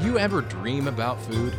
[0.00, 1.54] Do you ever dream about food?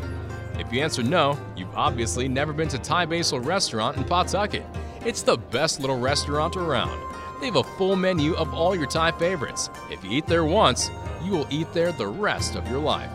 [0.57, 4.65] If you answer no, you've obviously never been to Thai Basil Restaurant in Pawtucket.
[5.05, 6.99] It's the best little restaurant around.
[7.39, 9.69] They have a full menu of all your Thai favorites.
[9.91, 10.89] If you eat there once,
[11.23, 13.11] you will eat there the rest of your life.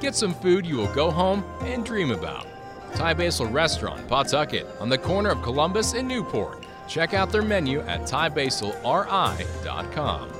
[0.00, 2.46] Get some food you will go home and dream about.
[2.94, 6.66] Thai Basil Restaurant, Pawtucket, on the corner of Columbus and Newport.
[6.86, 10.35] Check out their menu at thaibasilri.com.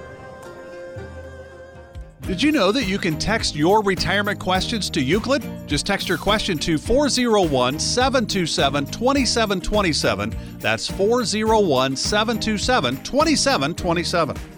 [2.26, 5.44] Did you know that you can text your retirement questions to Euclid?
[5.68, 10.34] Just text your question to 401 727 2727.
[10.58, 14.55] That's 401 727 2727.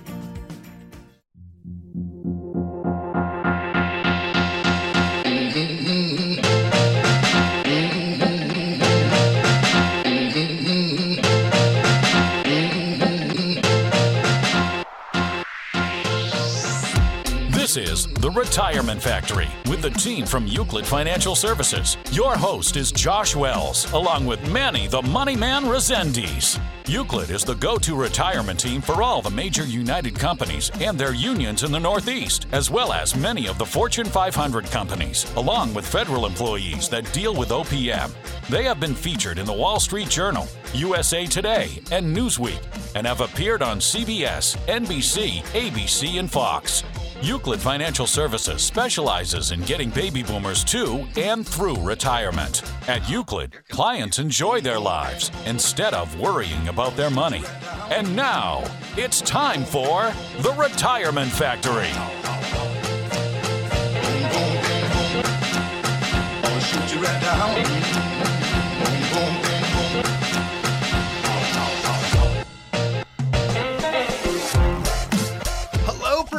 [18.49, 21.99] Retirement Factory with the team from Euclid Financial Services.
[22.13, 26.59] Your host is Josh Wells, along with Manny the Money Man Resendiz.
[26.87, 31.13] Euclid is the go to retirement team for all the major United companies and their
[31.13, 35.87] unions in the Northeast, as well as many of the Fortune 500 companies, along with
[35.87, 38.11] federal employees that deal with OPM.
[38.49, 42.63] They have been featured in the Wall Street Journal, USA Today, and Newsweek,
[42.95, 46.83] and have appeared on CBS, NBC, ABC, and Fox.
[47.21, 52.63] Euclid Financial Services specializes in getting baby boomers to and through retirement.
[52.87, 57.43] At Euclid, clients enjoy their lives instead of worrying about their money.
[57.91, 58.63] And now,
[58.97, 61.91] it's time for The Retirement Factory.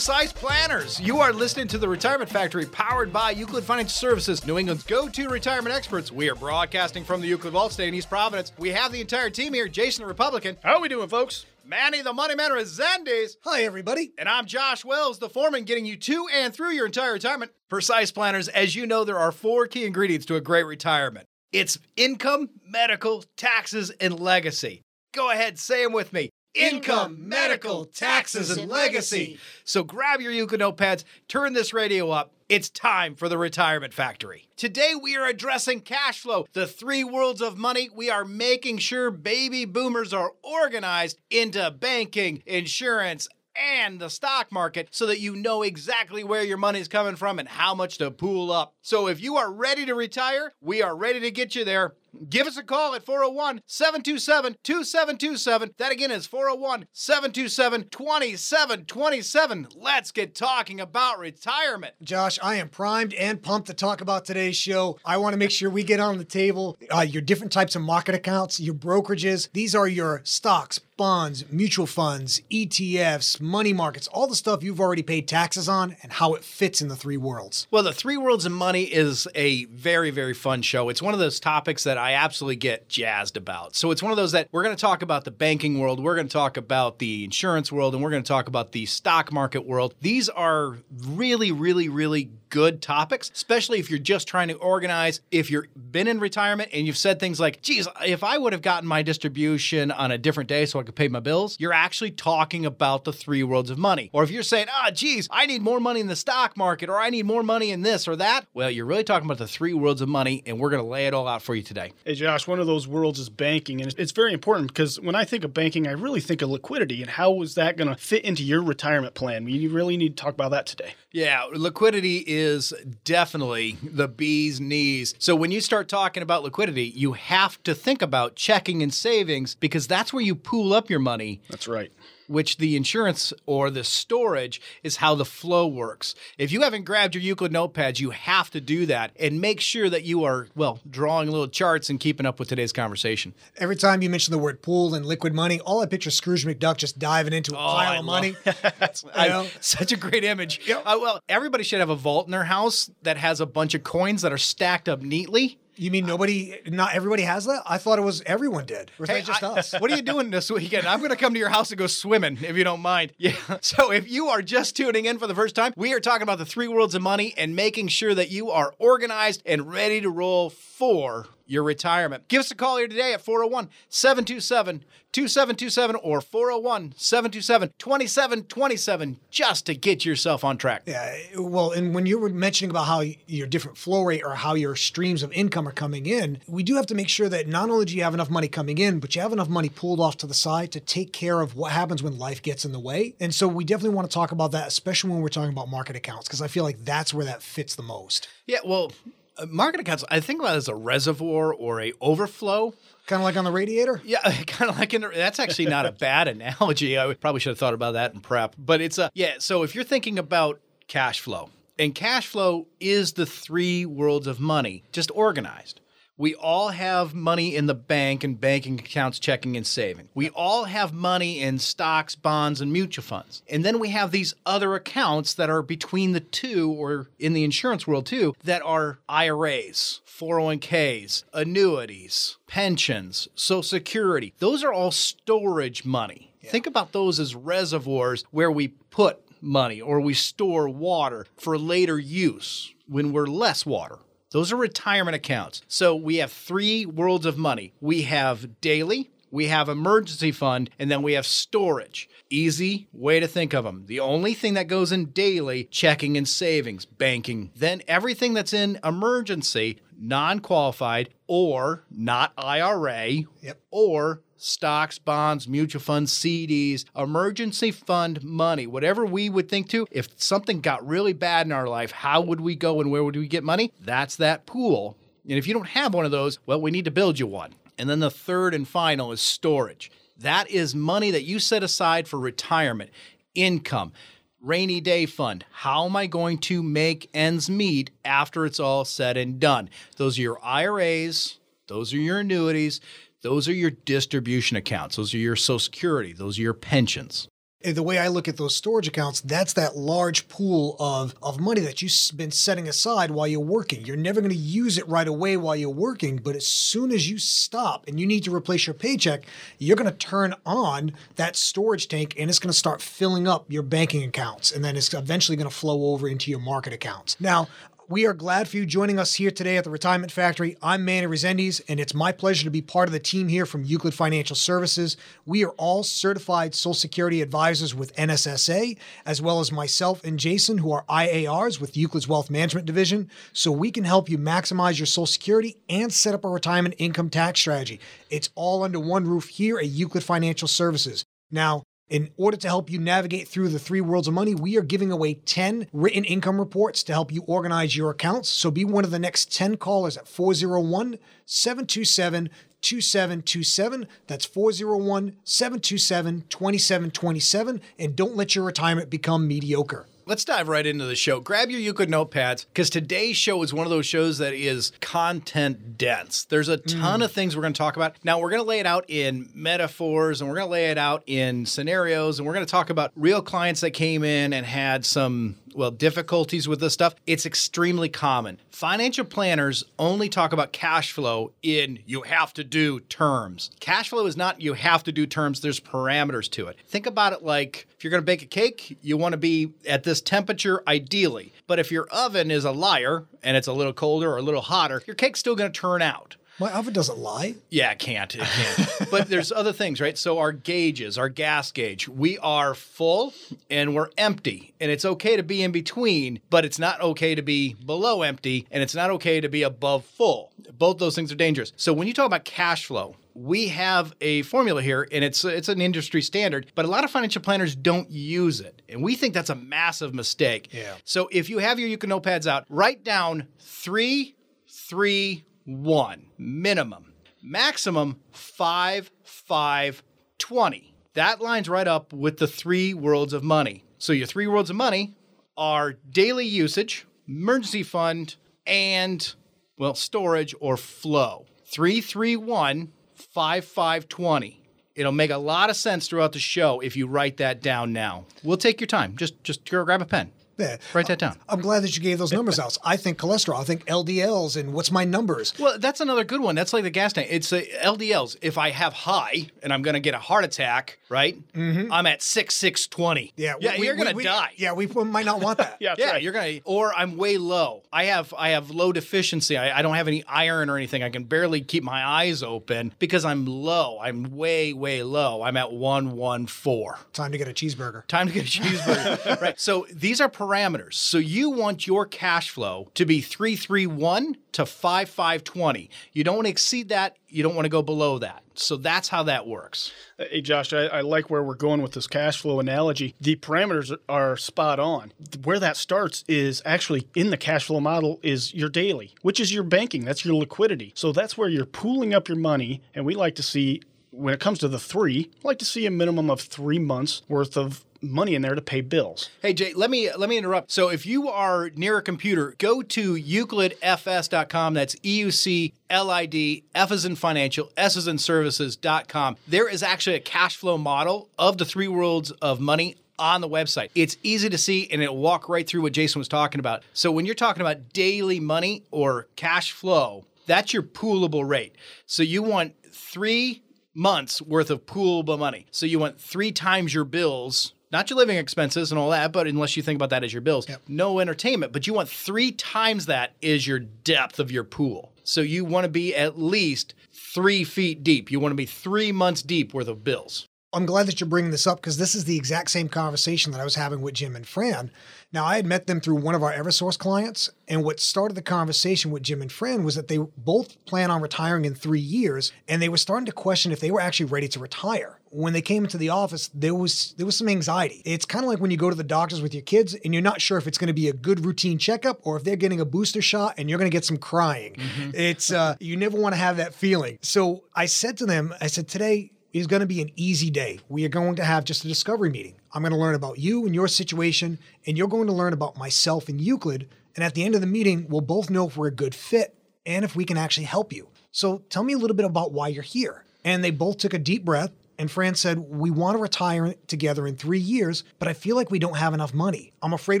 [0.04, 1.00] Precise planners.
[1.00, 5.08] You are listening to the Retirement Factory powered by Euclid Financial Services, New England's go
[5.08, 6.12] to retirement experts.
[6.12, 8.52] We are broadcasting from the Euclid Vault State in East Providence.
[8.58, 10.58] We have the entire team here Jason the Republican.
[10.62, 11.46] How are we doing, folks?
[11.64, 13.36] Manny the Money Man Resendiz.
[13.44, 14.12] Hi, everybody.
[14.18, 17.52] And I'm Josh Wells, the foreman, getting you to and through your entire retirement.
[17.70, 21.78] Precise planners, as you know, there are four key ingredients to a great retirement it's
[21.96, 24.82] income, medical, taxes, and legacy.
[25.14, 26.28] Go ahead, say them with me.
[26.54, 29.38] Income, medical, taxes, and legacy.
[29.64, 32.32] So grab your Euclid notepads, turn this radio up.
[32.48, 34.46] It's time for the Retirement Factory.
[34.56, 37.90] Today we are addressing cash flow, the three worlds of money.
[37.92, 43.26] We are making sure baby boomers are organized into banking, insurance,
[43.56, 47.40] and the stock market so that you know exactly where your money is coming from
[47.40, 48.73] and how much to pool up.
[48.84, 51.94] So if you are ready to retire, we are ready to get you there.
[52.28, 55.74] Give us a call at 401 727 2727.
[55.78, 59.68] That again is 401 727 2727.
[59.74, 61.94] Let's get talking about retirement.
[62.02, 64.98] Josh, I am primed and pumped to talk about today's show.
[65.04, 67.82] I want to make sure we get on the table uh, your different types of
[67.82, 69.48] market accounts, your brokerages.
[69.52, 75.02] These are your stocks, bonds, mutual funds, ETFs, money markets, all the stuff you've already
[75.02, 77.66] paid taxes on and how it fits in the three worlds.
[77.70, 80.88] Well, the three worlds of money is a very, very fun show.
[80.88, 83.76] It's one of those topics that I absolutely get jazzed about.
[83.76, 86.16] So it's one of those that we're going to talk about the banking world, we're
[86.16, 89.32] going to talk about the insurance world, and we're going to talk about the stock
[89.32, 89.94] market world.
[90.00, 90.76] These are
[91.06, 95.20] really, really, really good topics, especially if you're just trying to organize.
[95.32, 98.62] If you've been in retirement and you've said things like, geez, if I would have
[98.62, 102.12] gotten my distribution on a different day so I could pay my bills, you're actually
[102.12, 104.08] talking about the three worlds of money.
[104.12, 106.96] Or if you're saying, ah, geez, I need more money in the stock market or
[106.96, 109.74] I need more money in this or that, well, you're really talking about the three
[109.74, 111.90] worlds of money, and we're going to lay it all out for you today.
[112.04, 115.24] Hey, Josh, one of those worlds is banking, and it's very important because when I
[115.24, 118.24] think of banking, I really think of liquidity and how is that going to fit
[118.24, 119.48] into your retirement plan?
[119.48, 120.94] You really need to talk about that today.
[121.14, 125.14] Yeah, liquidity is definitely the bee's knees.
[125.20, 129.54] So when you start talking about liquidity, you have to think about checking and savings
[129.54, 131.40] because that's where you pool up your money.
[131.48, 131.92] That's right.
[132.26, 136.14] Which the insurance or the storage is how the flow works.
[136.38, 139.90] If you haven't grabbed your Euclid notepads, you have to do that and make sure
[139.90, 143.34] that you are, well, drawing little charts and keeping up with today's conversation.
[143.56, 146.44] Every time you mention the word pool and liquid money, all I picture is Scrooge
[146.44, 148.36] McDuck just diving into a Oh, pile I of money.
[148.78, 149.46] That's know?
[149.60, 150.60] Such a great image.
[150.66, 150.82] Yep.
[150.84, 153.82] Uh, well, everybody should have a vault in their house that has a bunch of
[153.84, 155.58] coins that are stacked up neatly.
[155.76, 157.62] You mean uh, nobody, not everybody has that?
[157.66, 158.90] I thought it was everyone did.
[158.98, 159.72] Or Hey, that just I- us?
[159.80, 160.86] What are you doing this weekend?
[160.86, 163.12] I'm going to come to your house and go swimming if you don't mind.
[163.18, 163.32] Yeah.
[163.62, 166.38] So if you are just tuning in for the first time, we are talking about
[166.38, 170.10] the three worlds of money and making sure that you are organized and ready to
[170.10, 172.28] roll for your retirement.
[172.28, 179.66] Give us a call here today at 401 727 2727 or 401 727 2727 just
[179.66, 180.82] to get yourself on track.
[180.86, 184.54] Yeah, well, and when you were mentioning about how your different flow rate or how
[184.54, 187.70] your streams of income are coming in, we do have to make sure that not
[187.70, 190.16] only do you have enough money coming in, but you have enough money pulled off
[190.16, 193.14] to the side to take care of what happens when life gets in the way.
[193.20, 195.94] And so we definitely want to talk about that, especially when we're talking about market
[195.94, 198.28] accounts, because I feel like that's where that fits the most.
[198.46, 198.90] Yeah, well,
[199.36, 202.74] uh, market accounts, I think about it as a reservoir or a overflow.
[203.06, 204.00] Kind of like on the radiator?
[204.04, 206.98] Yeah, kind of like in, that's actually not a bad analogy.
[206.98, 208.54] I probably should have thought about that in prep.
[208.58, 213.14] But it's a yeah, so if you're thinking about cash flow, and cash flow is
[213.14, 215.80] the three worlds of money, just organized.
[216.16, 220.10] We all have money in the bank and banking accounts, checking and saving.
[220.14, 223.42] We all have money in stocks, bonds, and mutual funds.
[223.48, 227.42] And then we have these other accounts that are between the two, or in the
[227.42, 234.34] insurance world too, that are IRAs, 401ks, annuities, pensions, Social Security.
[234.38, 236.32] Those are all storage money.
[236.44, 241.98] Think about those as reservoirs where we put money or we store water for later
[241.98, 243.98] use when we're less water.
[244.34, 245.62] Those are retirement accounts.
[245.68, 247.72] So we have three worlds of money.
[247.80, 252.08] We have daily, we have emergency fund, and then we have storage.
[252.30, 253.84] Easy way to think of them.
[253.86, 257.52] The only thing that goes in daily, checking and savings, banking.
[257.54, 263.60] Then everything that's in emergency, non qualified or not IRA, Yep.
[263.70, 269.86] or stocks, bonds, mutual funds, CDs, emergency fund money, whatever we would think to.
[269.90, 273.16] If something got really bad in our life, how would we go and where would
[273.16, 273.72] we get money?
[273.80, 274.96] That's that pool.
[275.28, 277.54] And if you don't have one of those, well, we need to build you one.
[277.78, 279.90] And then the third and final is storage.
[280.18, 282.90] That is money that you set aside for retirement,
[283.34, 283.92] income,
[284.40, 285.44] rainy day fund.
[285.50, 289.70] How am I going to make ends meet after it's all said and done?
[289.96, 292.80] Those are your IRAs, those are your annuities,
[293.24, 297.26] those are your distribution accounts, those are your Social Security, those are your pensions.
[297.62, 301.62] the way I look at those storage accounts, that's that large pool of, of money
[301.62, 303.86] that you've been setting aside while you're working.
[303.86, 307.08] You're never going to use it right away while you're working, but as soon as
[307.08, 309.24] you stop and you need to replace your paycheck,
[309.56, 313.50] you're going to turn on that storage tank and it's going to start filling up
[313.50, 314.52] your banking accounts.
[314.52, 317.18] And then it's eventually going to flow over into your market accounts.
[317.18, 317.48] Now,
[317.88, 320.56] we are glad for you joining us here today at the Retirement Factory.
[320.62, 323.64] I'm Manny Resendiz, and it's my pleasure to be part of the team here from
[323.64, 324.96] Euclid Financial Services.
[325.26, 330.58] We are all certified Social Security advisors with NSSA, as well as myself and Jason,
[330.58, 333.10] who are IARs with Euclid's Wealth Management Division.
[333.32, 337.10] So we can help you maximize your Social Security and set up a retirement income
[337.10, 337.80] tax strategy.
[338.08, 341.04] It's all under one roof here at Euclid Financial Services.
[341.30, 344.62] Now, in order to help you navigate through the three worlds of money, we are
[344.62, 348.28] giving away 10 written income reports to help you organize your accounts.
[348.28, 352.30] So be one of the next 10 callers at 401 727
[352.62, 353.86] 2727.
[354.06, 357.60] That's 401 727 2727.
[357.78, 359.86] And don't let your retirement become mediocre.
[360.06, 361.18] Let's dive right into the show.
[361.20, 365.78] Grab your Euclid notepads because today's show is one of those shows that is content
[365.78, 366.24] dense.
[366.24, 367.04] There's a ton mm.
[367.04, 367.96] of things we're going to talk about.
[368.04, 370.76] Now, we're going to lay it out in metaphors and we're going to lay it
[370.76, 374.44] out in scenarios and we're going to talk about real clients that came in and
[374.44, 378.40] had some well, difficulties with this stuff, it's extremely common.
[378.50, 383.50] Financial planners only talk about cash flow in you have to do terms.
[383.60, 386.58] Cash flow is not you have to do terms, there's parameters to it.
[386.66, 389.52] Think about it like if you're going to bake a cake, you want to be
[389.66, 391.32] at this temperature ideally.
[391.46, 394.40] But if your oven is a liar and it's a little colder or a little
[394.40, 396.16] hotter, your cake's still going to turn out.
[396.40, 397.36] My oven doesn't lie.
[397.50, 398.12] Yeah, it can't.
[398.14, 398.90] It can't.
[398.90, 399.96] but there's other things, right?
[399.96, 403.14] So our gauges, our gas gauge, we are full
[403.48, 404.52] and we're empty.
[404.60, 408.46] And it's okay to be in between, but it's not okay to be below empty
[408.50, 410.32] and it's not okay to be above full.
[410.58, 411.52] Both those things are dangerous.
[411.56, 415.48] So when you talk about cash flow, we have a formula here and it's it's
[415.48, 418.60] an industry standard, but a lot of financial planners don't use it.
[418.68, 420.48] And we think that's a massive mistake.
[420.52, 420.74] Yeah.
[420.84, 424.16] So if you have your Euclid notepads out, write down three,
[424.48, 426.92] three, one minimum.
[427.22, 429.82] Maximum five, five,
[430.18, 430.74] 20.
[430.94, 433.64] That lines right up with the three worlds of money.
[433.78, 434.94] So your three worlds of money
[435.36, 439.14] are daily usage, emergency fund, and
[439.58, 441.26] well, storage or flow.
[441.46, 444.40] 331 5520.
[444.74, 448.06] It'll make a lot of sense throughout the show if you write that down now.
[448.24, 448.96] We'll take your time.
[448.96, 450.10] Just just grab a pen.
[450.36, 450.56] Yeah.
[450.72, 451.18] Write that down.
[451.28, 452.56] I'm glad that you gave those numbers out.
[452.64, 453.40] I think cholesterol.
[453.40, 455.32] I think LDLs and what's my numbers.
[455.38, 456.34] Well, that's another good one.
[456.34, 457.08] That's like the gas tank.
[457.10, 458.16] It's LDLs.
[458.22, 461.16] If I have high and I'm going to get a heart attack, right?
[461.32, 461.72] Mm-hmm.
[461.72, 463.12] I'm at six six twenty.
[463.16, 464.32] Yeah, yeah, we- you're going to die.
[464.36, 465.56] Yeah, we might not want that.
[465.60, 466.02] Yeah, yeah, right.
[466.02, 467.62] you're gonna, or I'm way low.
[467.72, 469.36] I have I have low deficiency.
[469.38, 470.82] I, I don't have any iron or anything.
[470.82, 473.78] I can barely keep my eyes open because I'm low.
[473.80, 475.22] I'm way way low.
[475.22, 476.78] I'm at one one four.
[476.92, 477.86] Time to get a cheeseburger.
[477.86, 479.20] Time to get a cheeseburger.
[479.22, 479.38] right.
[479.40, 480.74] So these are parameters.
[480.74, 485.70] So you want your cash flow to be 331 to 5520.
[485.92, 486.96] You don't want to exceed that.
[487.08, 488.22] You don't want to go below that.
[488.34, 489.72] So that's how that works.
[489.98, 492.94] Uh, hey, Josh, I, I like where we're going with this cash flow analogy.
[493.00, 494.92] The parameters are spot on.
[495.22, 499.32] Where that starts is actually in the cash flow model is your daily, which is
[499.32, 499.84] your banking.
[499.84, 500.72] That's your liquidity.
[500.74, 502.62] So that's where you're pooling up your money.
[502.74, 505.70] And we like to see, when it comes to the three, like to see a
[505.70, 509.10] minimum of three months worth of money in there to pay bills.
[509.22, 510.50] Hey Jay, let me let me interrupt.
[510.50, 514.54] So if you are near a computer, go to euclidfs.com.
[514.54, 519.16] That's E U C L I D F as in financial, S as in services.com.
[519.26, 523.28] There is actually a cash flow model of the three worlds of money on the
[523.28, 523.70] website.
[523.74, 526.62] It's easy to see and it'll walk right through what Jason was talking about.
[526.72, 531.56] So when you're talking about daily money or cash flow, that's your poolable rate.
[531.86, 533.42] So you want 3
[533.74, 535.46] months worth of poolable money.
[535.50, 539.26] So you want 3 times your bills not your living expenses and all that, but
[539.26, 541.52] unless you think about that as your bills, no entertainment.
[541.52, 544.92] But you want three times that is your depth of your pool.
[545.02, 548.12] So you want to be at least three feet deep.
[548.12, 550.28] You want to be three months deep worth of bills.
[550.52, 553.40] I'm glad that you're bringing this up because this is the exact same conversation that
[553.40, 554.70] I was having with Jim and Fran.
[555.14, 558.22] Now, I had met them through one of our Eversource clients, and what started the
[558.22, 562.32] conversation with Jim and Fran was that they both plan on retiring in three years,
[562.48, 564.98] and they were starting to question if they were actually ready to retire.
[565.10, 567.80] When they came into the office, there was there was some anxiety.
[567.84, 570.02] It's kind of like when you go to the doctors with your kids, and you're
[570.02, 572.60] not sure if it's going to be a good routine checkup or if they're getting
[572.60, 574.56] a booster shot and you're going to get some crying.
[574.92, 576.98] It's uh, you never want to have that feeling.
[577.02, 580.60] So I said to them, I said today is going to be an easy day.
[580.68, 582.36] We are going to have just a discovery meeting.
[582.52, 585.58] I'm going to learn about you and your situation, and you're going to learn about
[585.58, 586.68] myself and Euclid.
[586.94, 589.36] And at the end of the meeting, we'll both know if we're a good fit
[589.66, 590.88] and if we can actually help you.
[591.10, 593.04] So tell me a little bit about why you're here.
[593.24, 594.52] And they both took a deep breath.
[594.78, 598.52] And Fran said, We want to retire together in three years, but I feel like
[598.52, 599.52] we don't have enough money.
[599.62, 600.00] I'm afraid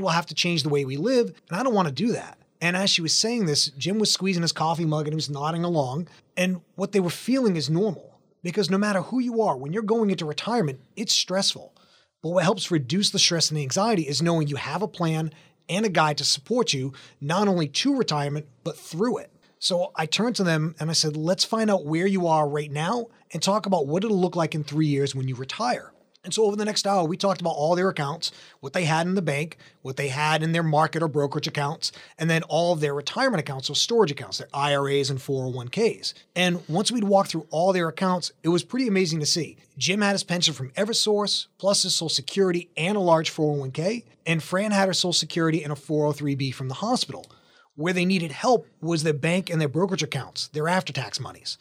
[0.00, 2.38] we'll have to change the way we live, and I don't want to do that.
[2.60, 5.30] And as she was saying this, Jim was squeezing his coffee mug and he was
[5.30, 6.08] nodding along.
[6.36, 8.13] And what they were feeling is normal
[8.44, 11.74] because no matter who you are, when you're going into retirement, it's stressful.
[12.22, 15.32] But what helps reduce the stress and the anxiety is knowing you have a plan
[15.68, 19.30] and a guide to support you, not only to retirement, but through it.
[19.58, 22.70] So I turned to them and I said, let's find out where you are right
[22.70, 25.93] now and talk about what it'll look like in three years when you retire.
[26.24, 29.06] And so over the next hour, we talked about all their accounts, what they had
[29.06, 32.72] in the bank, what they had in their market or brokerage accounts, and then all
[32.72, 36.14] of their retirement accounts, so storage accounts, their IRAs and 401ks.
[36.34, 39.58] And once we'd walked through all their accounts, it was pretty amazing to see.
[39.76, 44.42] Jim had his pension from Eversource, plus his Social Security and a large 401k, and
[44.42, 47.26] Fran had her Social Security and a 403b from the hospital.
[47.76, 51.58] Where they needed help was their bank and their brokerage accounts, their after tax monies.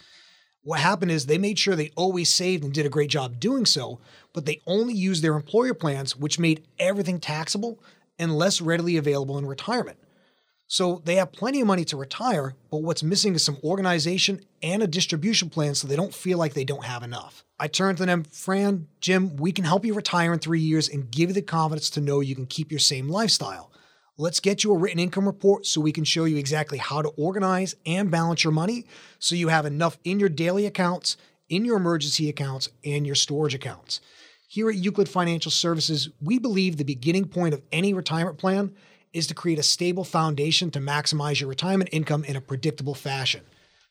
[0.66, 3.66] What happened is they made sure they always saved and did a great job doing
[3.66, 4.00] so,
[4.34, 7.80] but they only used their employer plans, which made everything taxable
[8.20, 9.98] and less readily available in retirement.
[10.68, 14.82] So they have plenty of money to retire, but what's missing is some organization and
[14.82, 17.44] a distribution plan so they don't feel like they don't have enough.
[17.60, 21.12] I turned to them, Fran, Jim, we can help you retire in three years and
[21.12, 23.72] give you the confidence to know you can keep your same lifestyle.
[24.18, 27.10] Let's get you a written income report so we can show you exactly how to
[27.10, 28.86] organize and balance your money
[29.20, 31.18] so you have enough in your daily accounts,
[31.50, 34.02] in your emergency accounts, and your storage accounts.
[34.54, 38.72] Here at Euclid Financial Services, we believe the beginning point of any retirement plan
[39.12, 43.42] is to create a stable foundation to maximize your retirement income in a predictable fashion.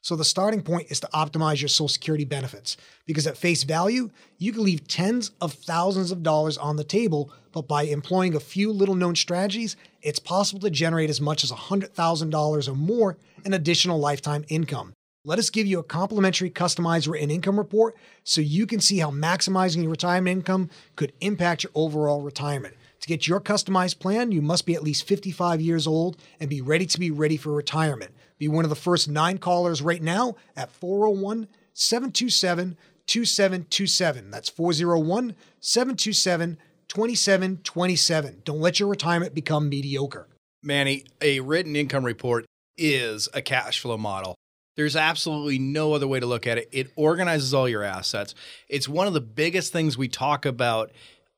[0.02, 2.76] So the starting point is to optimize your Social Security benefits
[3.06, 7.32] because at face value, you can leave tens of thousands of dollars on the table,
[7.50, 11.50] but by employing a few little known strategies, it's possible to generate as much as
[11.50, 14.94] $100,000 or more in additional lifetime income.
[15.24, 19.12] Let us give you a complimentary customized written income report so you can see how
[19.12, 22.74] maximizing your retirement income could impact your overall retirement.
[23.02, 26.60] To get your customized plan, you must be at least 55 years old and be
[26.60, 28.10] ready to be ready for retirement.
[28.38, 32.76] Be one of the first nine callers right now at 401 727
[33.06, 34.28] 2727.
[34.28, 38.42] That's 401 727 2727.
[38.44, 40.26] Don't let your retirement become mediocre.
[40.64, 42.44] Manny, a written income report
[42.76, 44.34] is a cash flow model.
[44.74, 46.68] There's absolutely no other way to look at it.
[46.72, 48.34] It organizes all your assets.
[48.68, 50.90] It's one of the biggest things we talk about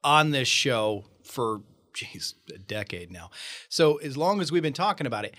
[0.03, 1.63] on this show for
[1.95, 3.31] geez, a decade now.
[3.69, 5.35] So as long as we've been talking about it,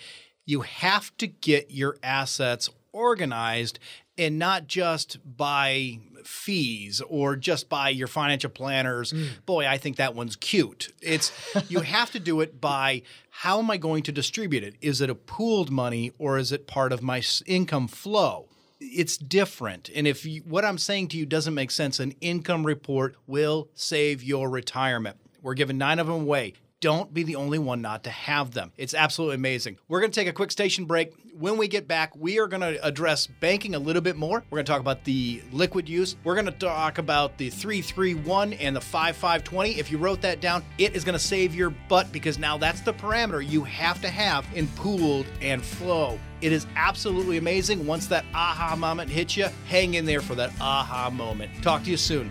[0.46, 3.80] you have to get your assets organized
[4.18, 9.14] and not just by fees or just by your financial planners.
[9.14, 9.46] Mm.
[9.46, 10.94] Boy, I think that one's cute.
[11.02, 11.32] It's
[11.70, 14.76] you have to do it by how am I going to distribute it?
[14.82, 18.48] Is it a pooled money or is it part of my income flow?
[18.80, 19.90] It's different.
[19.96, 23.70] And if you, what I'm saying to you doesn't make sense, an income report will
[23.74, 25.18] save your retirement.
[25.42, 26.54] We're giving nine of them away.
[26.82, 28.72] Don't be the only one not to have them.
[28.78, 29.78] It's absolutely amazing.
[29.88, 31.14] We're going to take a quick station break.
[31.38, 34.44] When we get back, we are going to address banking a little bit more.
[34.50, 36.18] We're going to talk about the liquid use.
[36.24, 39.80] We're going to talk about the 331 and the 5520.
[39.80, 42.82] If you wrote that down, it is going to save your butt because now that's
[42.82, 46.20] the parameter you have to have in pooled and flow.
[46.42, 47.88] It is absolutely amazing.
[47.88, 51.52] Once that aha moment hits you, hang in there for that aha moment.
[51.64, 52.30] Talk to you soon.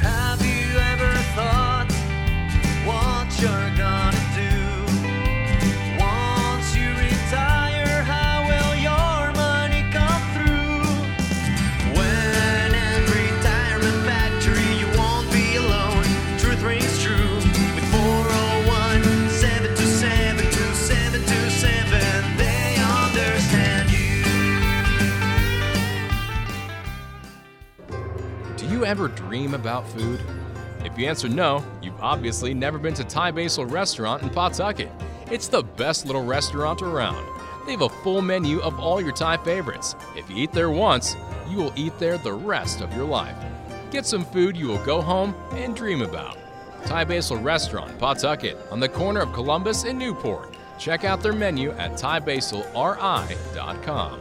[0.00, 0.49] Have
[28.90, 30.20] ever dream about food?
[30.84, 34.90] If you answer no, you've obviously never been to Thai Basil Restaurant in Pawtucket.
[35.30, 37.26] It's the best little restaurant around.
[37.66, 39.94] They have a full menu of all your Thai favorites.
[40.16, 41.16] If you eat there once,
[41.48, 43.36] you will eat there the rest of your life.
[43.90, 46.38] Get some food you will go home and dream about.
[46.86, 50.54] Thai Basil Restaurant, Pawtucket, on the corner of Columbus and Newport.
[50.78, 54.20] Check out their menu at thaibasilri.com.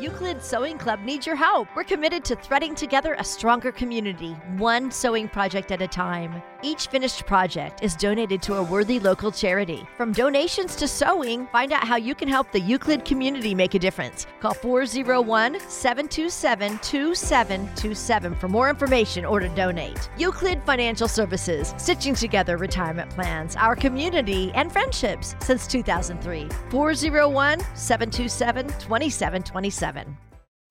[0.00, 1.68] Euclid Sewing Club needs your help.
[1.76, 6.42] We're committed to threading together a stronger community, one sewing project at a time.
[6.62, 9.86] Each finished project is donated to a worthy local charity.
[9.96, 13.78] From donations to sewing, find out how you can help the Euclid community make a
[13.78, 14.26] difference.
[14.40, 20.10] Call 401 727 2727 for more information or to donate.
[20.18, 26.48] Euclid Financial Services, stitching together retirement plans, our community, and friendships since 2003.
[26.70, 30.16] 401 727 2727.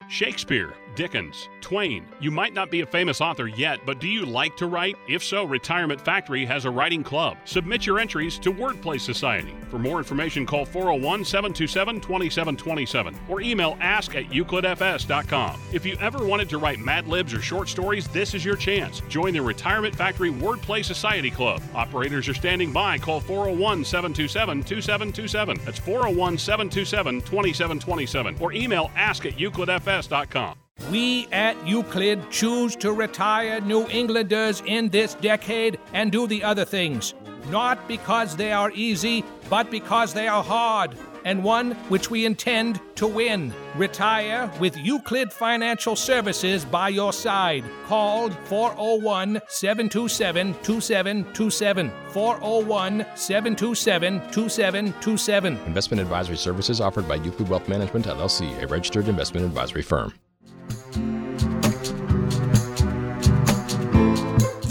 [0.07, 2.05] Shakespeare, Dickens, Twain.
[2.19, 4.97] You might not be a famous author yet, but do you like to write?
[5.07, 7.37] If so, Retirement Factory has a writing club.
[7.45, 9.55] Submit your entries to Wordplay Society.
[9.69, 15.59] For more information, call 401 727 2727 or email ask at euclidfs.com.
[15.73, 19.01] If you ever wanted to write Mad Libs or short stories, this is your chance.
[19.09, 21.61] Join the Retirement Factory Wordplay Society Club.
[21.73, 22.97] Operators are standing by.
[22.97, 25.59] Call 401 727 2727.
[25.65, 30.57] That's 401 727 2727 or email ask at euclidfs.com.
[30.89, 36.65] We at Euclid choose to retire New Englanders in this decade and do the other
[36.65, 37.13] things,
[37.49, 42.81] not because they are easy, but because they are hard, and one which we intend
[42.95, 43.53] to win.
[43.75, 47.63] Retire with Euclid Financial Services by your side.
[47.85, 51.91] Called 401 727 2727.
[52.09, 55.57] 401 727 2727.
[55.67, 60.13] Investment advisory services offered by Euclid Wealth Management, LLC, a registered investment advisory firm.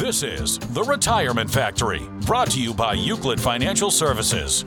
[0.08, 4.64] This is The Retirement Factory, brought to you by Euclid Financial Services.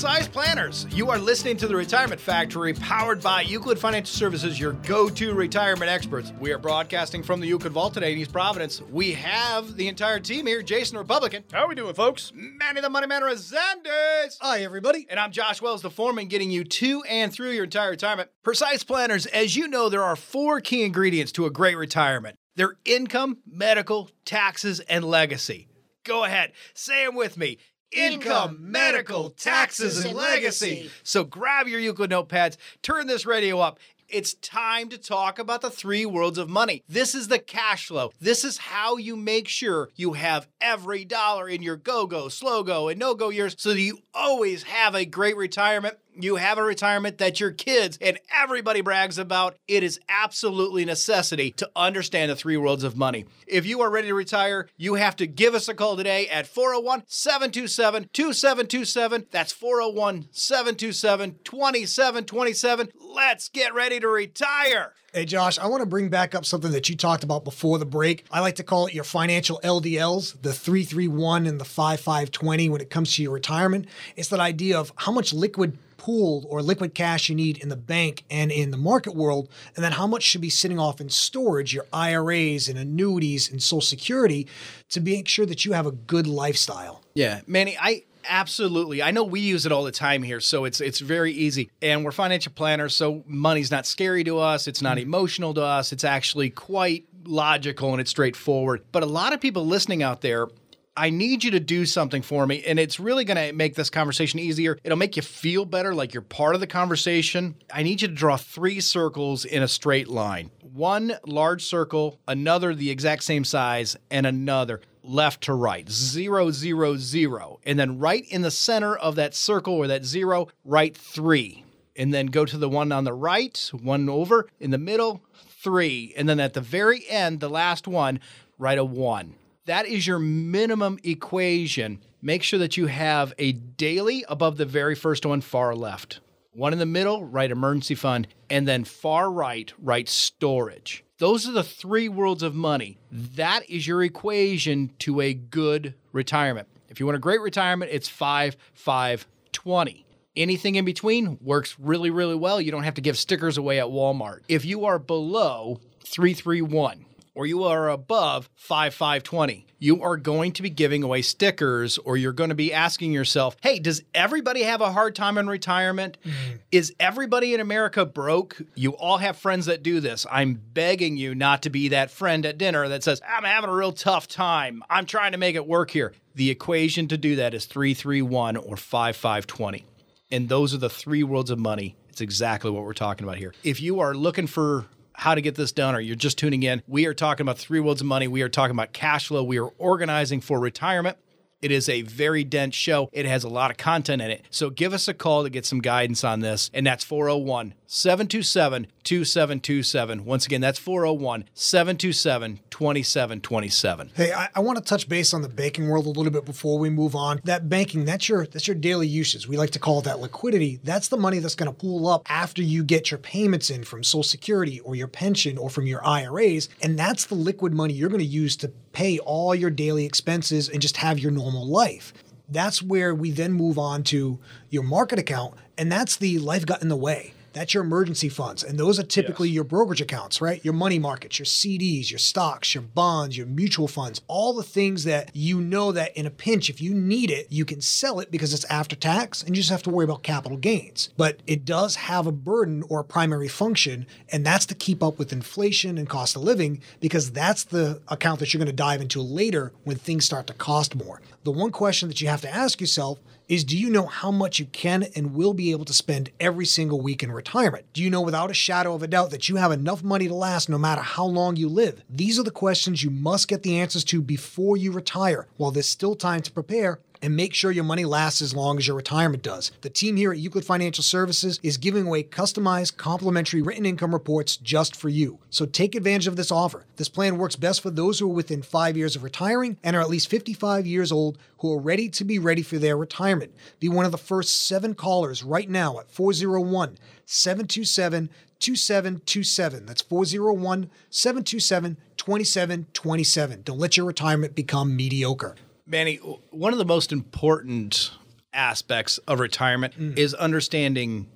[0.00, 0.86] Hello, precise planners.
[0.90, 5.90] You are listening to the Retirement Factory, powered by Euclid Financial Services, your go-to retirement
[5.90, 6.32] experts.
[6.38, 8.80] We are broadcasting from the Euclid Vault today in East Providence.
[8.80, 12.30] We have the entire team here: Jason Republican, How are we doing, folks?
[12.32, 15.04] Manny the Money Man Resendez, Hi, everybody.
[15.10, 18.30] and I'm Josh Wells, the foreman, getting you to and through your entire retirement.
[18.44, 22.76] Precise planners, as you know, there are four key ingredients to a great retirement: their
[22.84, 25.66] income, medical, taxes, and legacy.
[26.04, 27.58] Go ahead, say them with me.
[27.90, 30.90] Income, medical, taxes, and legacy.
[31.02, 33.78] So grab your Euclid notepads, turn this radio up.
[34.08, 36.82] It's time to talk about the three worlds of money.
[36.88, 38.10] This is the cash flow.
[38.20, 42.62] This is how you make sure you have every dollar in your go go, slow
[42.62, 45.98] go, and no go years so that you always have a great retirement.
[46.20, 49.56] You have a retirement that your kids and everybody brags about.
[49.68, 53.26] It is absolutely necessity to understand the three worlds of money.
[53.46, 56.48] If you are ready to retire, you have to give us a call today at
[56.48, 59.26] 401 727 2727.
[59.30, 62.88] That's 401 727 2727.
[63.00, 64.94] Let's get ready to retire.
[65.14, 67.86] Hey, Josh, I want to bring back up something that you talked about before the
[67.86, 68.26] break.
[68.30, 72.90] I like to call it your financial LDLs, the 331 and the 5520 when it
[72.90, 73.86] comes to your retirement.
[74.16, 77.76] It's that idea of how much liquid pooled or liquid cash you need in the
[77.76, 81.08] bank and in the market world, and then how much should be sitting off in
[81.08, 84.46] storage, your IRAs and annuities and Social Security,
[84.90, 87.02] to make sure that you have a good lifestyle.
[87.14, 89.02] Yeah, Manny, I absolutely.
[89.02, 91.70] I know we use it all the time here, so it's it's very easy.
[91.82, 94.66] And we're financial planners, so money's not scary to us.
[94.66, 95.02] It's not mm.
[95.02, 95.92] emotional to us.
[95.92, 98.84] It's actually quite logical and it's straightforward.
[98.92, 100.48] But a lot of people listening out there.
[100.96, 103.88] I need you to do something for me, and it's really going to make this
[103.88, 104.76] conversation easier.
[104.82, 107.54] It'll make you feel better, like you're part of the conversation.
[107.72, 112.74] I need you to draw three circles in a straight line one large circle, another
[112.74, 115.88] the exact same size, and another left to right.
[115.88, 117.60] Zero, zero, zero.
[117.64, 121.64] And then right in the center of that circle or that zero, write three.
[121.96, 125.22] And then go to the one on the right, one over, in the middle,
[125.62, 126.14] three.
[126.16, 128.20] And then at the very end, the last one,
[128.58, 129.34] write a one.
[129.64, 132.00] That is your minimum equation.
[132.22, 136.20] Make sure that you have a daily above the very first one, far left.
[136.52, 138.28] One in the middle, write emergency fund.
[138.48, 141.04] And then far right, write storage.
[141.18, 142.96] Those are the three worlds of money.
[143.10, 146.68] That is your equation to a good retirement.
[146.88, 150.06] If you want a great retirement, it's 5 5 20.
[150.36, 152.60] Anything in between works really, really well.
[152.60, 154.42] You don't have to give stickers away at Walmart.
[154.48, 157.04] If you are below 331
[157.38, 162.32] or you are above 5520, you are going to be giving away stickers or you're
[162.32, 166.18] going to be asking yourself, hey, does everybody have a hard time in retirement?
[166.24, 166.56] Mm-hmm.
[166.72, 168.60] Is everybody in America broke?
[168.74, 170.26] You all have friends that do this.
[170.28, 173.74] I'm begging you not to be that friend at dinner that says, I'm having a
[173.74, 174.82] real tough time.
[174.90, 176.14] I'm trying to make it work here.
[176.34, 179.84] The equation to do that is 331 or 5520.
[180.32, 181.94] And those are the three worlds of money.
[182.08, 183.54] It's exactly what we're talking about here.
[183.62, 184.86] If you are looking for
[185.18, 187.80] how to get this done or you're just tuning in, we are talking about three
[187.80, 188.28] worlds of money.
[188.28, 189.42] We are talking about cash flow.
[189.42, 191.18] We are organizing for retirement.
[191.60, 193.10] It is a very dense show.
[193.12, 194.44] It has a lot of content in it.
[194.50, 196.70] So give us a call to get some guidance on this.
[196.72, 200.26] And that's 401 727 2727.
[200.26, 204.10] Once again, that's 401 727 2727.
[204.14, 206.78] Hey, I, I want to touch base on the banking world a little bit before
[206.78, 207.40] we move on.
[207.44, 209.48] That banking, that's your that's your daily uses.
[209.48, 210.80] We like to call that liquidity.
[210.84, 214.04] That's the money that's going to pool up after you get your payments in from
[214.04, 218.10] Social Security or your pension or from your IRAs, and that's the liquid money you're
[218.10, 222.12] going to use to pay all your daily expenses and just have your normal life.
[222.50, 226.82] That's where we then move on to your market account, and that's the life got
[226.82, 227.32] in the way.
[227.52, 228.62] That's your emergency funds.
[228.62, 230.64] And those are typically your brokerage accounts, right?
[230.64, 235.04] Your money markets, your CDs, your stocks, your bonds, your mutual funds, all the things
[235.04, 238.30] that you know that in a pinch, if you need it, you can sell it
[238.30, 241.10] because it's after tax and you just have to worry about capital gains.
[241.16, 245.18] But it does have a burden or a primary function, and that's to keep up
[245.18, 249.00] with inflation and cost of living because that's the account that you're going to dive
[249.00, 251.20] into later when things start to cost more.
[251.44, 254.58] The one question that you have to ask yourself is do you know how much
[254.58, 257.86] you can and will be able to spend every single week in retirement?
[257.94, 260.34] Do you know without a shadow of a doubt that you have enough money to
[260.34, 262.02] last no matter how long you live?
[262.10, 265.46] These are the questions you must get the answers to before you retire.
[265.56, 268.86] While there's still time to prepare, and make sure your money lasts as long as
[268.86, 269.72] your retirement does.
[269.80, 274.56] The team here at Euclid Financial Services is giving away customized, complimentary written income reports
[274.56, 275.38] just for you.
[275.50, 276.86] So take advantage of this offer.
[276.96, 280.00] This plan works best for those who are within five years of retiring and are
[280.02, 283.52] at least 55 years old who are ready to be ready for their retirement.
[283.80, 289.86] Be one of the first seven callers right now at 401 727 2727.
[289.86, 293.62] That's 401 727 2727.
[293.62, 295.54] Don't let your retirement become mediocre.
[295.88, 296.16] Manny,
[296.50, 298.12] one of the most important
[298.52, 300.16] aspects of retirement mm.
[300.18, 301.28] is understanding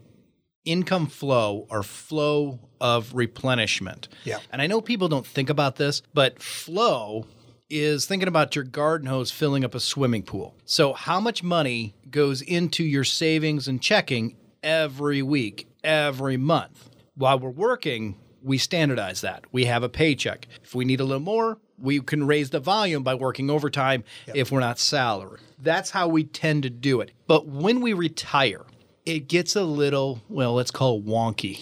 [0.65, 4.09] income flow or flow of replenishment.
[4.25, 4.39] Yeah.
[4.53, 7.27] And I know people don't think about this, but flow
[7.71, 10.55] is thinking about your garden hose filling up a swimming pool.
[10.67, 16.91] So, how much money goes into your savings and checking every week, every month?
[17.15, 19.45] While we're working, we standardize that.
[19.53, 20.47] We have a paycheck.
[20.63, 24.51] If we need a little more, we can raise the volume by working overtime if
[24.51, 25.41] we're not salary.
[25.59, 27.11] That's how we tend to do it.
[27.27, 28.63] But when we retire,
[29.05, 31.61] it gets a little, well, let's call it wonky.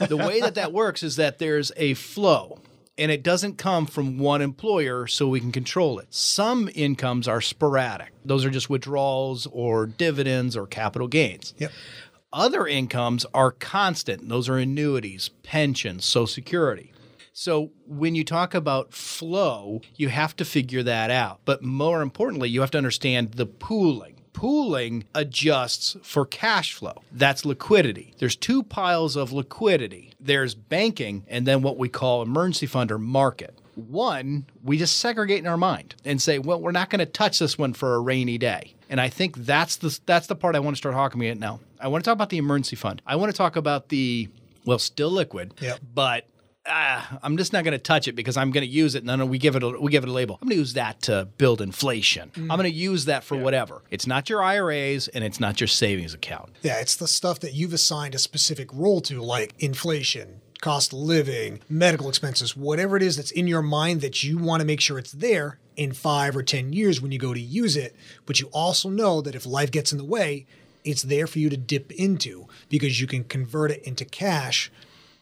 [0.08, 2.58] the way that that works is that there's a flow
[2.98, 6.06] and it doesn't come from one employer so we can control it.
[6.10, 8.12] Some incomes are sporadic.
[8.24, 11.54] Those are just withdrawals or dividends or capital gains.
[11.58, 11.72] Yep.
[12.32, 14.28] Other incomes are constant.
[14.28, 16.92] Those are annuities, pensions, social security.
[17.38, 21.40] So when you talk about flow, you have to figure that out.
[21.44, 24.14] But more importantly, you have to understand the pooling.
[24.32, 27.02] Pooling adjusts for cash flow.
[27.12, 28.14] That's liquidity.
[28.18, 30.14] There's two piles of liquidity.
[30.18, 33.54] There's banking and then what we call emergency fund or market.
[33.74, 37.38] One, we just segregate in our mind and say, well, we're not going to touch
[37.38, 38.72] this one for a rainy day.
[38.88, 41.60] And I think that's the that's the part I want to start talking about now.
[41.78, 43.02] I want to talk about the emergency fund.
[43.06, 44.30] I want to talk about the
[44.64, 45.80] well, still liquid, Yep.
[45.94, 46.26] but
[46.68, 49.04] ah, I'm just not going to touch it because I'm going to use it.
[49.04, 50.38] No, no, we give it a, we give it a label.
[50.40, 52.30] I'm going to use that to build inflation.
[52.36, 53.82] I'm going to use that for whatever.
[53.90, 56.50] It's not your IRAs and it's not your savings account.
[56.62, 60.98] Yeah, it's the stuff that you've assigned a specific role to, like inflation, cost of
[61.00, 64.80] living, medical expenses, whatever it is that's in your mind that you want to make
[64.80, 67.94] sure it's there in five or 10 years when you go to use it.
[68.24, 70.46] But you also know that if life gets in the way,
[70.84, 74.70] it's there for you to dip into because you can convert it into cash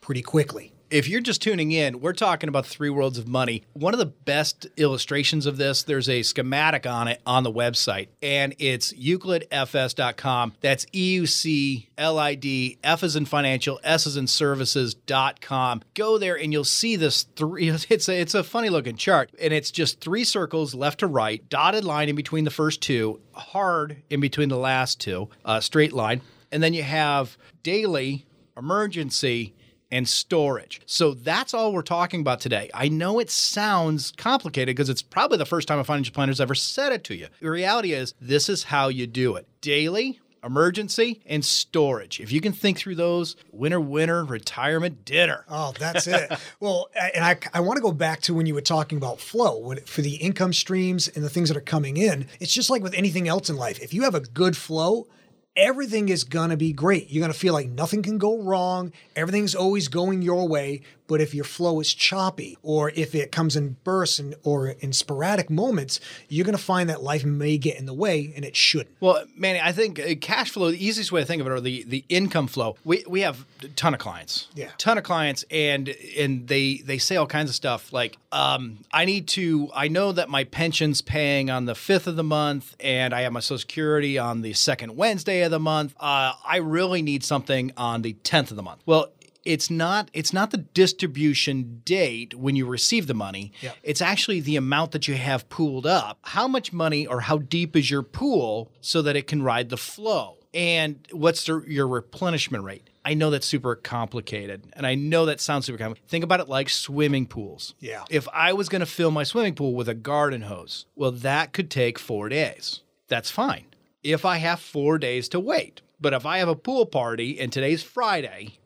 [0.00, 0.73] pretty quickly.
[0.90, 3.64] If you're just tuning in, we're talking about three worlds of money.
[3.72, 8.08] One of the best illustrations of this, there's a schematic on it on the website,
[8.22, 10.54] and it's euclidfs.com.
[10.60, 15.82] That's E U C L I D, F is in financial, S is in services.com.
[15.94, 17.64] Go there and you'll see this three.
[17.94, 21.48] It's a, it's a funny looking chart, and it's just three circles left to right,
[21.48, 25.92] dotted line in between the first two, hard in between the last two, uh, straight
[25.92, 26.20] line.
[26.52, 29.54] And then you have daily, emergency,
[29.94, 30.80] and storage.
[30.86, 32.68] So that's all we're talking about today.
[32.74, 36.56] I know it sounds complicated because it's probably the first time a financial planner's ever
[36.56, 37.28] said it to you.
[37.40, 42.18] The reality is, this is how you do it daily, emergency, and storage.
[42.18, 45.44] If you can think through those, winner, winner, retirement dinner.
[45.48, 46.32] Oh, that's it.
[46.58, 49.58] well, and I, I want to go back to when you were talking about flow
[49.58, 52.26] when, for the income streams and the things that are coming in.
[52.40, 53.78] It's just like with anything else in life.
[53.80, 55.06] If you have a good flow,
[55.56, 57.10] everything is going to be great.
[57.10, 58.92] You're going to feel like nothing can go wrong.
[59.14, 60.82] Everything's always going your way.
[61.06, 64.92] But if your flow is choppy or if it comes in bursts and, or in
[64.92, 68.56] sporadic moments, you're going to find that life may get in the way and it
[68.56, 68.96] shouldn't.
[69.00, 71.60] Well, Manny, I think uh, cash flow, the easiest way to think of it, or
[71.60, 72.76] the, the income flow.
[72.84, 74.48] We, we have a ton of clients.
[74.54, 74.70] Yeah.
[74.78, 79.04] Ton of clients, and and they they say all kinds of stuff like, um, I
[79.04, 83.14] need to, I know that my pension's paying on the fifth of the month, and
[83.14, 85.94] I have my Social Security on the second Wednesday of the month.
[86.00, 88.80] Uh, I really need something on the tenth of the month.
[88.86, 89.08] Well,
[89.44, 93.52] it's not it's not the distribution date when you receive the money.
[93.82, 96.18] It's actually the amount that you have pooled up.
[96.22, 99.76] How much money or how deep is your pool so that it can ride the
[99.76, 100.38] flow?
[100.52, 102.88] And what's the, your replenishment rate?
[103.04, 106.08] I know that's super complicated, and I know that sounds super complicated.
[106.08, 107.74] Think about it like swimming pools.
[107.80, 108.04] Yeah.
[108.08, 111.52] If I was going to fill my swimming pool with a garden hose, well, that
[111.52, 112.80] could take four days.
[113.08, 113.66] That's fine.
[114.02, 115.82] If I have four days to wait.
[116.00, 118.58] But if I have a pool party and today's Friday,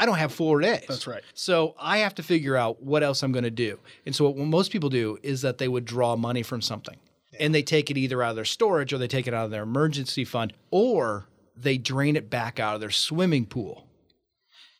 [0.00, 0.86] I don't have four days.
[0.88, 1.22] That's right.
[1.34, 3.78] So I have to figure out what else I'm going to do.
[4.06, 6.96] And so what most people do is that they would draw money from something.
[7.38, 9.50] And they take it either out of their storage or they take it out of
[9.50, 13.86] their emergency fund or they drain it back out of their swimming pool.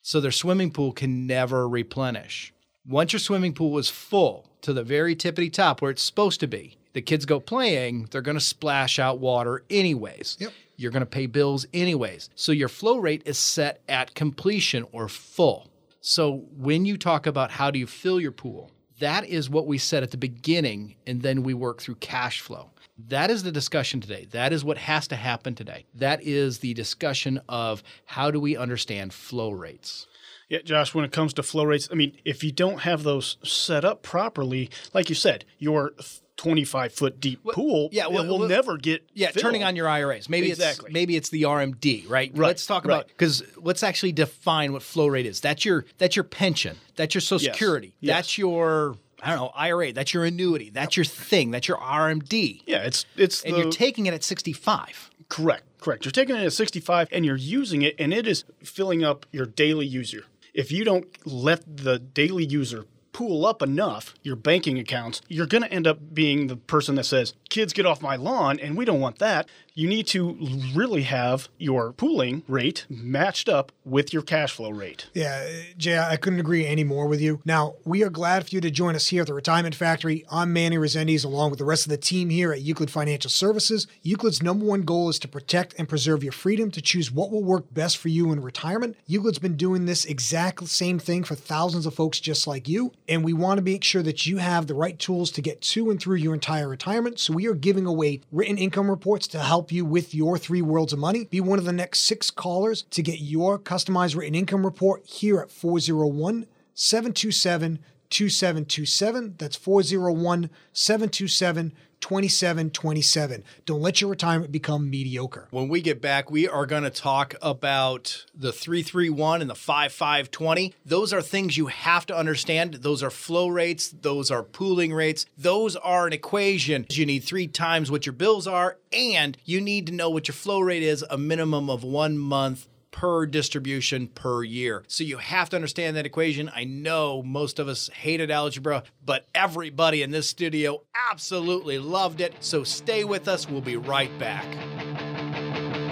[0.00, 2.54] So their swimming pool can never replenish.
[2.88, 6.46] Once your swimming pool is full to the very tippity top where it's supposed to
[6.46, 10.38] be, the kids go playing, they're going to splash out water anyways.
[10.40, 10.52] Yep.
[10.80, 12.30] You're going to pay bills anyways.
[12.34, 15.70] So your flow rate is set at completion or full.
[16.00, 19.76] So when you talk about how do you fill your pool, that is what we
[19.76, 22.70] said at the beginning, and then we work through cash flow.
[23.08, 24.26] That is the discussion today.
[24.30, 25.84] That is what has to happen today.
[25.94, 30.06] That is the discussion of how do we understand flow rates.
[30.48, 33.36] Yeah, Josh, when it comes to flow rates, I mean, if you don't have those
[33.42, 35.92] set up properly, like you said, your
[36.40, 39.42] 25 foot deep pool yeah, well- it will well- never get Yeah, filled.
[39.42, 40.30] turning on your IRAs.
[40.30, 40.86] Maybe Exactly.
[40.86, 42.30] it's maybe it's the RMD, right?
[42.34, 42.94] Right, Let's talk right.
[42.94, 45.40] about because let's actually define what flow rate is.
[45.40, 46.78] That's your that's your pension.
[46.96, 47.92] That's your Social Yes, Security.
[48.00, 48.16] yes.
[48.16, 49.92] That's your I don't know IRA.
[49.92, 50.70] That's your annuity.
[50.70, 51.50] That's your thing.
[51.50, 52.62] That's your RMD.
[52.64, 55.10] Yeah, it's it's And the, you're taking it at 65.
[55.28, 56.06] Correct, correct.
[56.06, 59.44] You're taking it at 65 and you're using it, and it is filling up your
[59.44, 60.24] daily user.
[60.54, 62.86] If you don't let the daily user
[63.20, 67.04] pool up enough your banking accounts, you're going to end up being the person that
[67.04, 69.46] says, Kids, get off my lawn, and we don't want that.
[69.80, 70.36] You need to
[70.74, 75.06] really have your pooling rate matched up with your cash flow rate.
[75.14, 77.40] Yeah, Jay, I couldn't agree any more with you.
[77.46, 80.26] Now, we are glad for you to join us here at the Retirement Factory.
[80.30, 83.86] I'm Manny Resendes, along with the rest of the team here at Euclid Financial Services.
[84.02, 87.42] Euclid's number one goal is to protect and preserve your freedom to choose what will
[87.42, 88.98] work best for you in retirement.
[89.06, 93.24] Euclid's been doing this exact same thing for thousands of folks just like you, and
[93.24, 95.98] we want to make sure that you have the right tools to get to and
[95.98, 97.18] through your entire retirement.
[97.18, 100.92] So we are giving away written income reports to help you with your three worlds
[100.92, 101.24] of money.
[101.24, 105.40] Be one of the next six callers to get your customized written income report here
[105.40, 107.78] at 401 727
[108.10, 109.34] 2727.
[109.38, 113.44] That's 401 727 2727.
[113.66, 115.48] Don't let your retirement become mediocre.
[115.50, 120.74] When we get back, we are going to talk about the 331 and the 5520.
[120.84, 122.74] Those are things you have to understand.
[122.74, 126.86] Those are flow rates, those are pooling rates, those are an equation.
[126.90, 130.34] You need three times what your bills are, and you need to know what your
[130.34, 134.84] flow rate is a minimum of one month per distribution per year.
[134.88, 136.50] So you have to understand that equation.
[136.54, 142.34] I know most of us hated algebra, but everybody in this studio absolutely loved it.
[142.40, 143.48] So stay with us.
[143.48, 144.46] We'll be right back.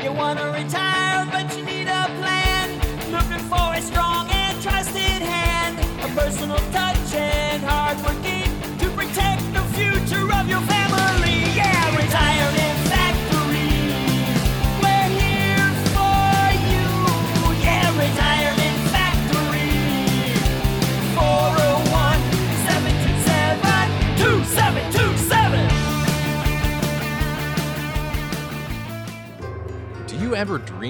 [0.02, 2.78] You wanna retire, but you need a plan.
[3.11, 9.42] Looking for a strong and trusted hand, a personal touch and hard working to protect
[9.54, 11.56] the future of your family.
[11.56, 12.58] Yeah, retirement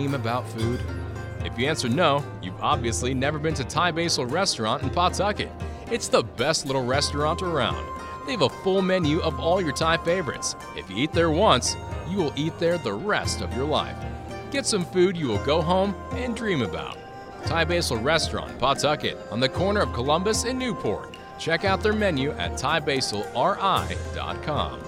[0.09, 0.81] dream about food?
[1.45, 5.51] If you answer no, you've obviously never been to Thai Basil Restaurant in Pawtucket.
[5.91, 7.87] It's the best little restaurant around.
[8.27, 10.57] They have a full menu of all your Thai favorites.
[10.77, 11.77] If you eat there once,
[12.09, 13.97] you will eat there the rest of your life.
[14.51, 16.99] Get some food you will go home and dream about.
[17.45, 21.17] Thai Basil Restaurant, Pawtucket, on the corner of Columbus and Newport.
[21.39, 24.88] Check out their menu at thaibasilri.com.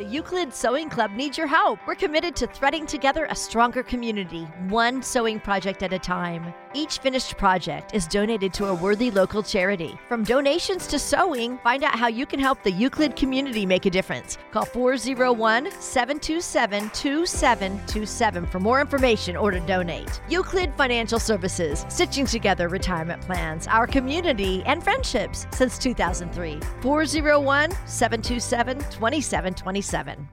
[0.00, 1.78] The Euclid Sewing Club needs your help.
[1.86, 6.54] We're committed to threading together a stronger community, one sewing project at a time.
[6.72, 9.98] Each finished project is donated to a worthy local charity.
[10.08, 13.90] From donations to sewing, find out how you can help the Euclid community make a
[13.90, 14.38] difference.
[14.52, 20.20] Call 401 727 2727 for more information or to donate.
[20.28, 26.60] Euclid Financial Services, stitching together retirement plans, our community, and friendships since 2003.
[26.82, 30.28] 401 727 2727.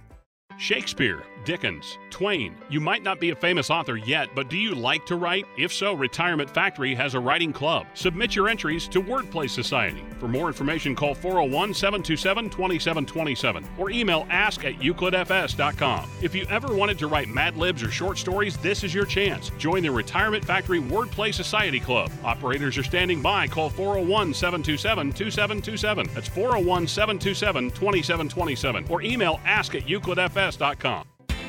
[0.58, 2.58] Shakespeare, Dickens, Twain.
[2.70, 5.46] You might not be a famous author yet, but do you like to write?
[5.58, 7.88] If so, Retirement Factory has a writing club.
[7.94, 10.04] Submit your entries to Wordplay Society.
[10.20, 16.10] For more information, call 401 727 2727 or email ask at euclidfs.com.
[16.22, 19.50] If you ever wanted to write Mad Libs or short stories, this is your chance.
[19.58, 22.12] Join the Retirement Factory Wordplay Society Club.
[22.26, 23.48] Operators are standing by.
[23.48, 26.10] Call 401 727 2727.
[26.14, 31.08] That's 401 727 2727 or email ask at euclidfs.com.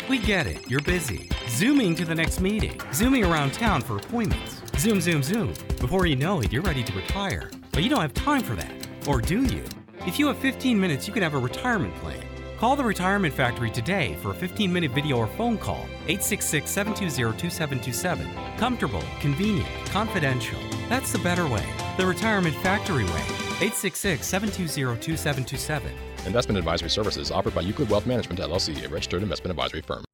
[0.09, 1.29] We get it, you're busy.
[1.49, 4.62] Zooming to the next meeting, zooming around town for appointments.
[4.79, 5.53] Zoom, zoom, zoom.
[5.81, 7.51] Before you know it, you're ready to retire.
[7.73, 8.73] But you don't have time for that.
[9.07, 9.62] Or do you?
[10.07, 12.25] If you have 15 minutes, you can have a retirement plan.
[12.57, 15.87] Call the Retirement Factory today for a 15 minute video or phone call.
[16.07, 18.57] 866 720 2727.
[18.57, 20.59] Comfortable, convenient, confidential.
[20.88, 21.66] That's the better way.
[21.99, 23.25] The Retirement Factory way.
[23.61, 26.08] 866 720 2727.
[26.28, 30.04] Investment advisory services offered by Euclid Wealth Management LLC, a registered investment advisory firm.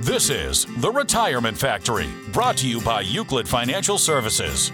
[0.00, 4.72] This is The Retirement Factory, brought to you by Euclid Financial Services.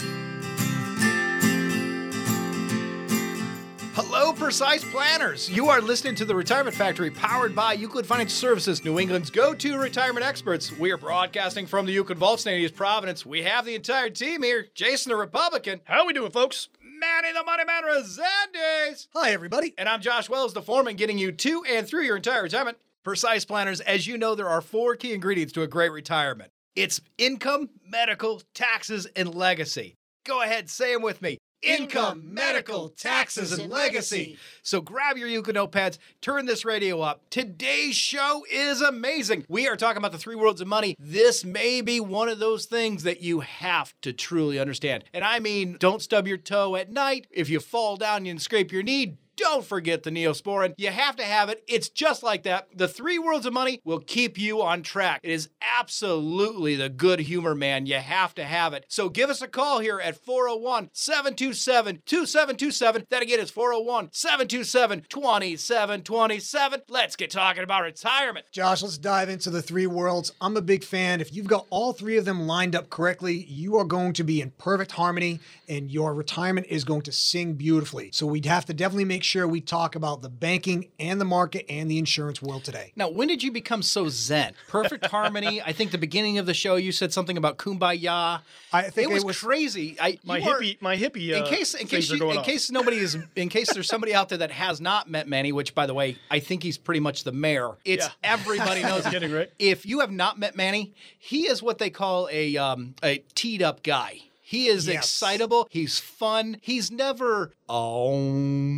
[4.48, 5.50] Hello, precise planners.
[5.50, 9.52] You are listening to the Retirement Factory powered by Euclid Financial Services, New England's go
[9.52, 10.72] to retirement experts.
[10.72, 12.54] We are broadcasting from the Euclid Vault, St.
[12.54, 13.26] Andy's Providence.
[13.26, 16.70] We have the entire team here Jason the Republican, How are we doing, folks?
[16.80, 19.74] Manny the Money Man Resendes, Hi, everybody.
[19.76, 22.78] and I'm Josh Wells, the foreman, getting you to and through your entire retirement.
[23.04, 27.02] Precise planners, as you know, there are four key ingredients to a great retirement it's
[27.18, 29.96] income, medical, taxes, and legacy.
[30.24, 31.36] Go ahead, say them with me.
[31.60, 34.38] Income, medical, taxes, and legacy.
[34.62, 37.22] So grab your Euclid notepads, turn this radio up.
[37.30, 39.44] Today's show is amazing.
[39.48, 40.94] We are talking about the three worlds of money.
[41.00, 45.02] This may be one of those things that you have to truly understand.
[45.12, 47.26] And I mean, don't stub your toe at night.
[47.32, 50.74] If you fall down and scrape your knee, don't forget the Neosporin.
[50.76, 51.62] You have to have it.
[51.68, 52.76] It's just like that.
[52.76, 55.20] The three worlds of money will keep you on track.
[55.22, 55.48] It is
[55.78, 57.86] absolutely the good humor, man.
[57.86, 58.84] You have to have it.
[58.88, 63.06] So give us a call here at 401 727 2727.
[63.10, 66.82] That again is 401 727 2727.
[66.88, 68.46] Let's get talking about retirement.
[68.50, 70.32] Josh, let's dive into the three worlds.
[70.40, 71.20] I'm a big fan.
[71.20, 74.40] If you've got all three of them lined up correctly, you are going to be
[74.40, 78.10] in perfect harmony and your retirement is going to sing beautifully.
[78.12, 81.66] So we'd have to definitely make sure we talk about the banking and the market
[81.68, 82.92] and the insurance world today.
[82.96, 84.54] Now, when did you become so zen?
[84.68, 85.60] Perfect harmony.
[85.60, 88.40] I think the beginning of the show you said something about kumbaya.
[88.72, 89.96] I think it was, it was- crazy.
[90.00, 91.32] I, My you are- hippie, my hippie.
[91.32, 92.44] Uh, in case in case you, in off.
[92.46, 95.74] case nobody is in case there's somebody out there that has not met Manny, which
[95.74, 97.72] by the way I think he's pretty much the mayor.
[97.84, 98.12] It's Yeah.
[98.24, 99.04] everybody knows.
[99.06, 99.50] Kidding, right?
[99.58, 103.62] If you have not met Manny, he is what they call a um, a teed
[103.62, 104.20] up guy.
[104.50, 104.96] He is Yes.
[105.04, 105.68] excitable.
[105.70, 106.56] He's fun.
[106.62, 108.14] He's never oh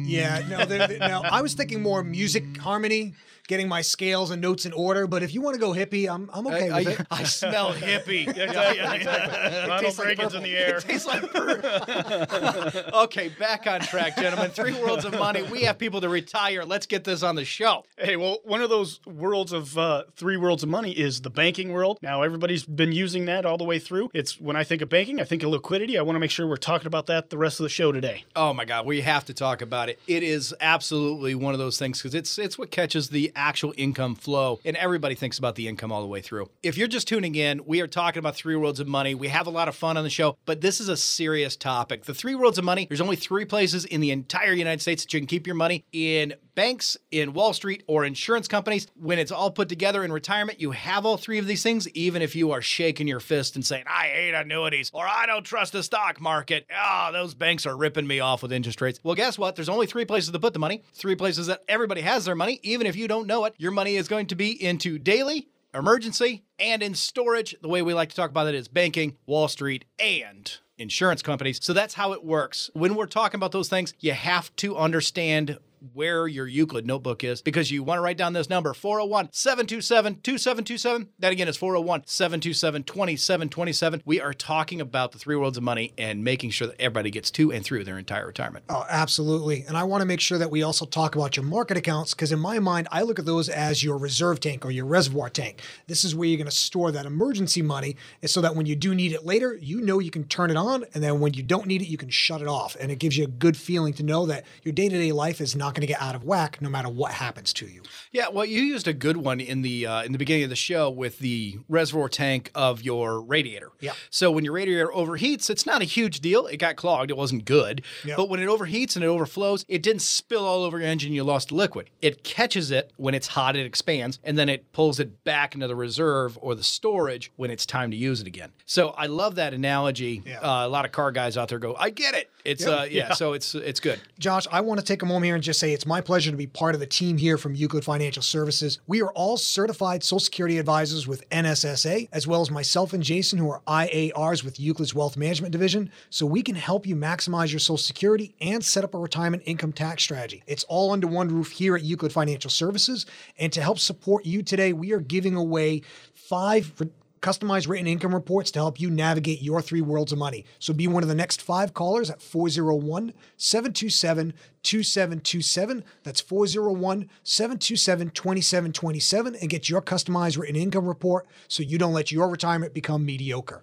[0.04, 0.64] Yeah, no,
[0.98, 1.22] no.
[1.22, 3.14] I was thinking more music harmony,
[3.50, 5.08] getting my scales and notes in order.
[5.08, 7.06] But if you want to go hippie, I'm I'm okay I, with it.
[7.10, 8.28] I, I smell hippie.
[8.40, 9.68] Exactly, exactly.
[9.68, 10.76] Ronald tastes like in the air.
[10.78, 13.00] It tastes like purple.
[13.02, 14.50] okay, back on track, gentlemen.
[14.50, 15.42] Three worlds of money.
[15.42, 16.64] We have people to retire.
[16.64, 17.84] Let's get this on the show.
[17.98, 21.72] Hey, well, one of those worlds of uh, three worlds of money is the banking
[21.72, 21.98] world.
[22.02, 24.10] Now, everybody's been using that all the way through.
[24.14, 25.98] It's when I think of banking, I think of liquidity.
[25.98, 28.24] I want to make sure we're talking about that the rest of the show today.
[28.36, 29.98] Oh my God, we have to talk about it.
[30.06, 34.14] It is absolutely one of those things because it's it's what catches the actual income
[34.14, 36.48] flow, and everybody thinks about the income all the way through.
[36.62, 39.14] If you're just tuning in, we are talking about three worlds of money.
[39.14, 42.04] We have a lot of fun on the show, but this is a serious topic.
[42.04, 42.86] The three worlds of money.
[42.86, 45.84] There's only three places in the entire United States that you can keep your money
[45.92, 48.86] in banks, in Wall Street, or insurance companies.
[48.94, 52.20] When it's all put together in retirement, you have all three of these things, even
[52.20, 55.72] if you are shaking your fist and saying, I hate annuities or I don't trust
[55.72, 56.66] the stock market.
[56.74, 59.00] Ah, those banks are ripping me off with interest rates.
[59.02, 59.56] Well, guess what?
[59.56, 62.60] There's only three places to put the money, three places that everybody has their money.
[62.62, 66.42] Even if you don't know it, your money is going to be into daily, emergency,
[66.58, 67.54] and in storage.
[67.62, 71.60] The way we like to talk about it is banking, Wall Street, and insurance companies.
[71.62, 72.70] So that's how it works.
[72.74, 75.58] When we're talking about those things, you have to understand
[75.92, 80.20] where your Euclid notebook is because you want to write down this number 401 727
[80.22, 81.08] 2727.
[81.18, 84.02] That again is 401 727 2727.
[84.04, 87.30] We are talking about the three worlds of money and making sure that everybody gets
[87.32, 88.64] to and through their entire retirement.
[88.68, 89.64] Oh, absolutely.
[89.66, 92.32] And I want to make sure that we also talk about your market accounts because,
[92.32, 95.62] in my mind, I look at those as your reserve tank or your reservoir tank.
[95.86, 98.94] This is where you're going to store that emergency money so that when you do
[98.94, 100.84] need it later, you know you can turn it on.
[100.94, 102.76] And then when you don't need it, you can shut it off.
[102.78, 105.40] And it gives you a good feeling to know that your day to day life
[105.40, 107.82] is not going to get out of whack no matter what happens to you.
[108.12, 110.56] Yeah, well, you used a good one in the uh, in the beginning of the
[110.56, 113.70] show with the reservoir tank of your radiator.
[113.80, 113.92] Yeah.
[114.10, 116.46] So when your radiator overheats, it's not a huge deal.
[116.46, 117.10] It got clogged.
[117.10, 117.82] It wasn't good.
[118.04, 118.16] Yep.
[118.16, 121.12] But when it overheats and it overflows, it didn't spill all over your engine.
[121.12, 121.90] You lost liquid.
[122.02, 123.56] It catches it when it's hot.
[123.56, 127.50] It expands, and then it pulls it back into the reserve or the storage when
[127.50, 128.50] it's time to use it again.
[128.66, 130.22] So I love that analogy.
[130.26, 130.40] Yeah.
[130.40, 132.70] Uh, a lot of car guys out there go, "I get it." It's Yeah.
[132.70, 134.00] uh, yeah, So it's it's good.
[134.18, 136.36] Josh, I want to take a moment here and just say it's my pleasure to
[136.38, 138.80] be part of the team here from Euclid Financial Services.
[138.86, 143.38] We are all certified Social Security advisors with NSSA, as well as myself and Jason,
[143.38, 147.58] who are IARs with Euclid's Wealth Management Division, so we can help you maximize your
[147.58, 150.42] Social Security and set up a retirement income tax strategy.
[150.46, 153.04] It's all under one roof here at Euclid Financial Services.
[153.38, 155.82] And to help support you today, we are giving away
[156.14, 156.72] five
[157.20, 160.44] customized written income reports to help you navigate your three worlds of money.
[160.58, 165.84] So be one of the next five callers at 401 727 2727.
[166.02, 172.12] That's 401 727 2727 and get your customized written income report so you don't let
[172.12, 173.62] your retirement become mediocre.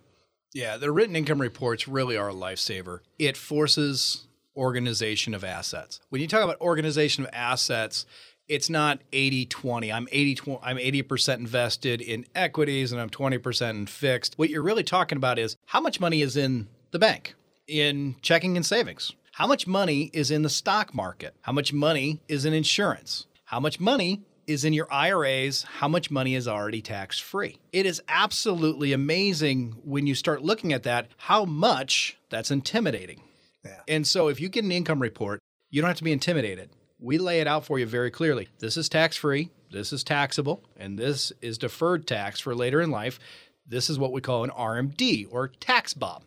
[0.54, 3.00] Yeah, the written income reports really are a lifesaver.
[3.20, 6.00] It forces organization of assets.
[6.10, 8.06] When you talk about organization of assets,
[8.48, 9.94] it's not 80-20.
[9.94, 14.34] I'm 80 tw- I'm 80% invested in equities and I'm 20% in fixed.
[14.38, 17.36] What you're really talking about is how much money is in the bank,
[17.68, 19.14] in checking and savings.
[19.34, 21.36] How much money is in the stock market?
[21.42, 23.28] How much money is in insurance?
[23.46, 27.58] How much money is in your IRAs, how much money is already tax free.
[27.74, 33.22] It is absolutely amazing when you start looking at that, how much that's intimidating.
[33.66, 33.82] Yeah.
[33.88, 36.70] And so if you get an income report, you don't have to be intimidated.
[37.00, 38.48] We lay it out for you very clearly.
[38.60, 42.90] This is tax free, this is taxable, and this is deferred tax for later in
[42.90, 43.20] life.
[43.68, 46.24] This is what we call an RMD or tax bob.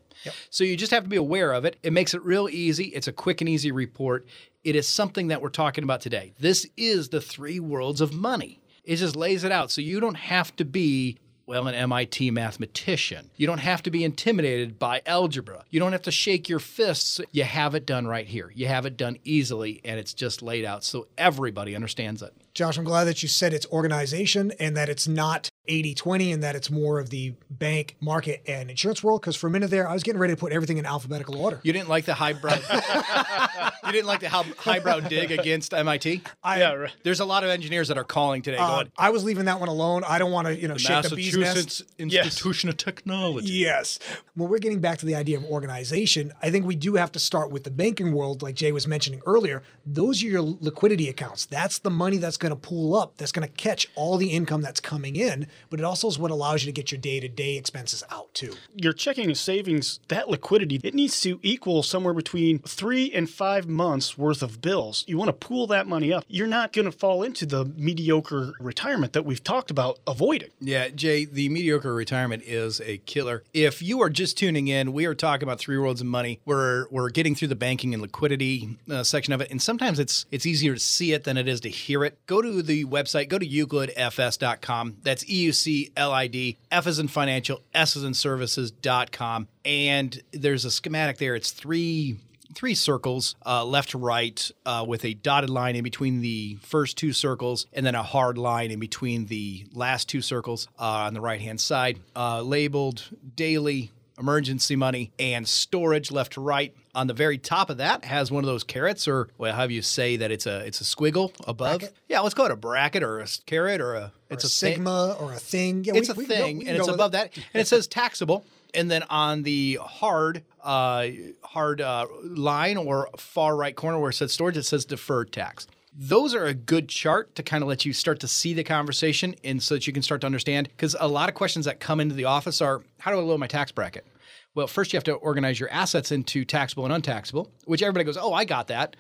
[0.51, 1.77] So you just have to be aware of it.
[1.83, 2.87] It makes it real easy.
[2.89, 4.27] It's a quick and easy report.
[4.63, 6.35] It is something that we're talking about today.
[6.39, 8.61] This is the three worlds of money.
[8.85, 9.71] It just lays it out.
[9.71, 11.19] So you don't have to be,
[11.51, 13.29] well, an MIT mathematician.
[13.37, 15.65] You don't have to be intimidated by algebra.
[15.69, 17.21] You don't have to shake your fists.
[17.33, 18.53] You have it done right here.
[18.55, 22.33] You have it done easily, and it's just laid out so everybody understands it.
[22.55, 26.43] Josh, I'm glad that you said it's organization and that it's not 80 20 and
[26.43, 29.21] that it's more of the bank, market, and insurance world.
[29.21, 31.61] Because for a minute there, I was getting ready to put everything in alphabetical order.
[31.63, 32.55] You didn't like the highbrow.
[33.87, 36.23] you didn't like the how- highbrow dig against MIT.
[36.43, 36.93] I, Yeah, right.
[37.05, 39.61] There's a lot of engineers that are calling today, uh, going, I was leaving that
[39.61, 40.03] one alone.
[40.07, 41.83] I don't want to, you know, shake the bee's nest.
[41.99, 43.53] Institution of Technology.
[43.53, 43.99] Yes.
[44.35, 47.19] When we're getting back to the idea of organization, I think we do have to
[47.19, 49.63] start with the banking world, like Jay was mentioning earlier.
[49.85, 51.47] Those are your liquidity accounts.
[51.47, 54.63] That's the money that's going to pool up, that's going to catch all the income
[54.63, 55.47] that's coming in.
[55.69, 58.33] But it also is what allows you to get your day to day expenses out
[58.35, 58.55] too.
[58.75, 63.69] Your checking and savings, that liquidity, it needs to equal somewhere between three and five
[63.69, 65.05] months worth of bills.
[65.07, 66.25] You want to pool that money up.
[66.29, 70.51] You're not going to fall into the mediocre retirement that we've talked about avoiding.
[70.61, 73.43] Yeah, Jay, the mediocre retirement is a killer.
[73.53, 76.41] If you are just tuning in, we are talking about three worlds of money.
[76.45, 80.27] We're we're getting through the banking and liquidity uh, section of it, and sometimes it's
[80.31, 82.19] it's easier to see it than it is to hear it.
[82.27, 84.97] Go to the website, go to euclidfs.com.
[85.03, 86.59] That's E U C L I D.
[86.71, 89.49] F is in financial, S is in services.com.
[89.65, 91.35] And there's a schematic there.
[91.35, 92.19] It's three
[92.55, 96.99] three circles, uh, left to right, uh, with a dotted line in between the first
[96.99, 101.15] two circles, and then a hard line in between the last two circles uh, on
[101.15, 103.05] the right hand side, uh, labeled
[103.37, 103.93] daily.
[104.21, 106.75] Emergency money and storage left to right.
[106.95, 109.73] On the very top of that has one of those carets, or well, how do
[109.75, 111.79] you say that it's a it's a squiggle above?
[111.81, 111.97] Bracket?
[112.09, 114.75] Yeah, let's call it a bracket or a caret or a it's a a thing
[114.77, 115.85] sigma or a thing.
[115.85, 117.13] Yeah, it's we- a we thing, we and it's above it.
[117.13, 118.45] that, and it says taxable.
[118.73, 121.09] And then on the hard, uh,
[121.43, 125.67] hard uh, line or far right corner where it says storage, it says deferred tax.
[125.93, 129.35] Those are a good chart to kind of let you start to see the conversation,
[129.43, 130.69] and so that you can start to understand.
[130.69, 133.39] Because a lot of questions that come into the office are, "How do I lower
[133.39, 134.07] my tax bracket?"
[134.55, 138.17] Well, first you have to organize your assets into taxable and untaxable, which everybody goes,
[138.17, 138.97] "Oh, I got that."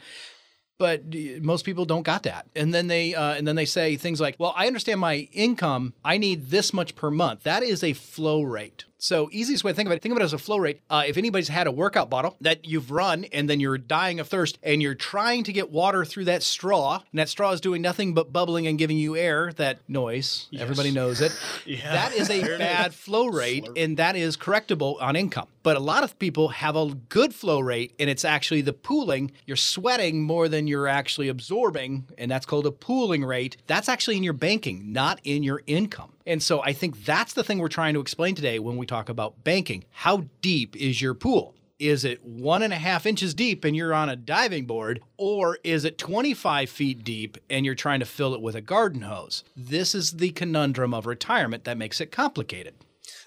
[0.80, 4.20] but most people don't got that and then they uh, and then they say things
[4.20, 7.92] like well i understand my income i need this much per month that is a
[7.92, 10.58] flow rate so easiest way to think of it think of it as a flow
[10.58, 10.80] rate.
[10.88, 14.28] Uh, if anybody's had a workout bottle that you've run and then you're dying of
[14.28, 17.82] thirst and you're trying to get water through that straw and that straw is doing
[17.82, 21.32] nothing but bubbling and giving you air that noise everybody knows it
[21.82, 25.48] that is a bad flow rate and that is correctable on income.
[25.62, 29.30] But a lot of people have a good flow rate and it's actually the pooling.
[29.46, 33.56] You're sweating more than you're actually absorbing and that's called a pooling rate.
[33.66, 37.44] That's actually in your banking not in your income and so i think that's the
[37.44, 41.14] thing we're trying to explain today when we talk about banking how deep is your
[41.14, 45.00] pool is it one and a half inches deep and you're on a diving board,
[45.16, 49.00] or is it 25 feet deep and you're trying to fill it with a garden
[49.00, 49.42] hose?
[49.56, 52.74] This is the conundrum of retirement that makes it complicated.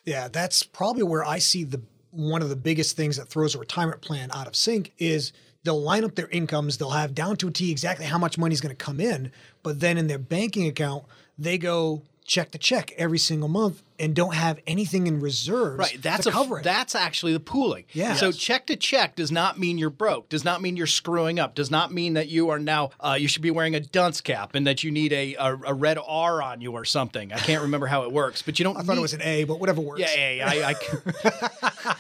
[0.06, 1.82] Yeah, that's probably where I see the
[2.12, 5.34] one of the biggest things that throws a retirement plan out of sync is
[5.64, 8.54] they'll line up their incomes, they'll have down to a T exactly how much money
[8.54, 9.32] is going to come in,
[9.64, 11.06] but then in their banking account,
[11.40, 16.02] they go check to check every single month and don't have anything in reserves Right,
[16.02, 16.64] that's to a, cover it.
[16.64, 17.86] that's actually the pooling.
[17.94, 18.16] Yeah.
[18.16, 18.38] So Yes.
[18.38, 20.30] check to check does not mean you're broke.
[20.30, 21.54] Does not mean you're screwing up.
[21.56, 24.56] Does not mean that you are now uh, you should be wearing a dunce cap
[24.56, 27.32] and that you need a, a a red R on you or something.
[27.32, 28.78] I can't remember how it works, but you don't.
[28.78, 30.02] I thought it was an A, but whatever works.
[30.02, 30.42] Yeah, A.
[30.42, 31.12] I, I, cou-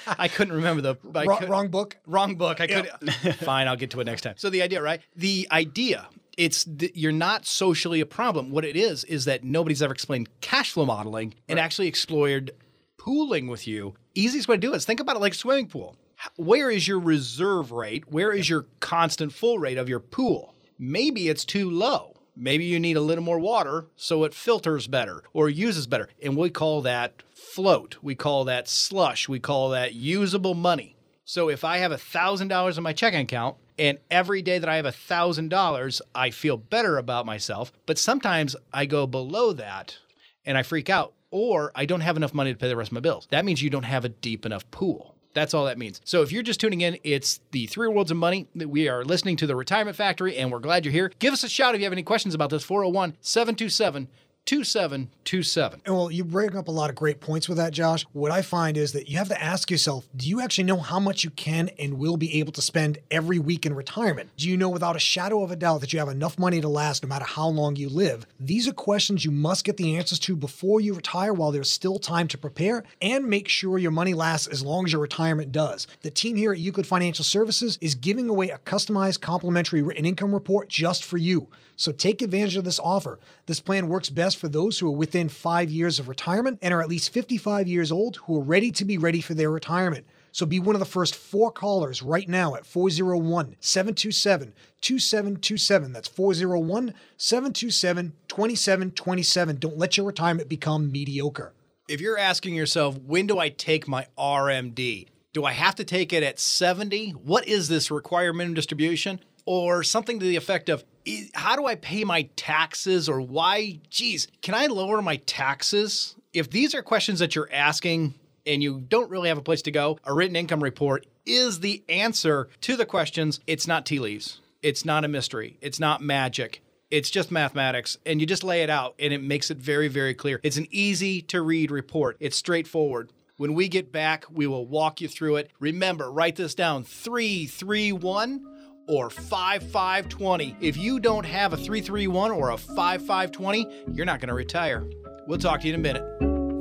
[0.17, 1.97] I couldn't remember the I Wrong- could- wrong book?
[2.07, 2.59] Wrong book.
[2.59, 2.89] I could.
[3.37, 4.35] Fine, I'll get to it next time.
[4.37, 5.01] So the idea, right?
[5.15, 6.07] The idea.
[6.37, 8.49] It's you're not socially a problem.
[8.49, 12.51] What it is is that nobody's ever explained cash flow modeling and actually explored
[12.97, 13.95] pooling with you.
[14.15, 15.95] Easiest way to do it is think about it like a swimming pool.
[16.37, 18.11] Where is your reserve rate?
[18.11, 20.55] Where is your constant full rate of your pool?
[20.79, 22.15] Maybe it's too low.
[22.35, 26.09] Maybe you need a little more water so it filters better or uses better.
[26.21, 27.97] And we call that float.
[28.01, 29.29] We call that slush.
[29.29, 30.95] We call that usable money.
[31.25, 34.85] So if I have $1,000 in my checking account and every day that I have
[34.85, 37.71] $1,000, I feel better about myself.
[37.85, 39.97] But sometimes I go below that
[40.45, 42.93] and I freak out or I don't have enough money to pay the rest of
[42.93, 43.27] my bills.
[43.31, 45.15] That means you don't have a deep enough pool.
[45.33, 45.99] That's all that means.
[46.03, 48.47] So if you're just tuning in, it's the Three Worlds of Money.
[48.55, 51.11] that We are listening to the Retirement Factory and we're glad you're here.
[51.17, 54.07] Give us a shout if you have any questions about this 401 727
[54.45, 55.81] 2727.
[55.85, 58.05] And well, you bring up a lot of great points with that, Josh.
[58.11, 60.99] What I find is that you have to ask yourself do you actually know how
[60.99, 64.29] much you can and will be able to spend every week in retirement?
[64.35, 66.67] Do you know without a shadow of a doubt that you have enough money to
[66.67, 68.25] last no matter how long you live?
[68.37, 71.97] These are questions you must get the answers to before you retire while there's still
[71.97, 75.87] time to prepare and make sure your money lasts as long as your retirement does.
[76.01, 80.33] The team here at Euclid Financial Services is giving away a customized complimentary written income
[80.33, 81.47] report just for you.
[81.75, 83.19] So take advantage of this offer.
[83.45, 86.81] This plan works best for those who are within five years of retirement and are
[86.81, 90.05] at least 55 years old who are ready to be ready for their retirement.
[90.31, 95.93] So be one of the first four callers right now at 401 727 2727.
[95.93, 99.57] That's 401 727 2727.
[99.57, 101.53] Don't let your retirement become mediocre.
[101.87, 105.07] If you're asking yourself, when do I take my RMD?
[105.33, 107.11] Do I have to take it at 70?
[107.11, 109.19] What is this required minimum distribution?
[109.45, 110.85] Or something to the effect of, "I-
[111.33, 113.09] how do I pay my taxes?
[113.09, 116.15] Or why, geez, can I lower my taxes?
[116.33, 118.13] If these are questions that you're asking
[118.45, 121.83] and you don't really have a place to go, a written income report is the
[121.87, 123.39] answer to the questions.
[123.47, 124.39] It's not tea leaves.
[124.61, 125.57] It's not a mystery.
[125.61, 126.61] It's not magic.
[126.93, 130.13] It's just mathematics, and you just lay it out, and it makes it very, very
[130.13, 130.39] clear.
[130.43, 133.09] It's an easy to read report, it's straightforward.
[133.37, 135.49] When we get back, we will walk you through it.
[135.59, 138.45] Remember, write this down 331
[138.87, 140.55] or 5520.
[140.61, 144.83] If you don't have a 331 or a 5520, you're not going to retire.
[145.27, 146.03] We'll talk to you in a minute.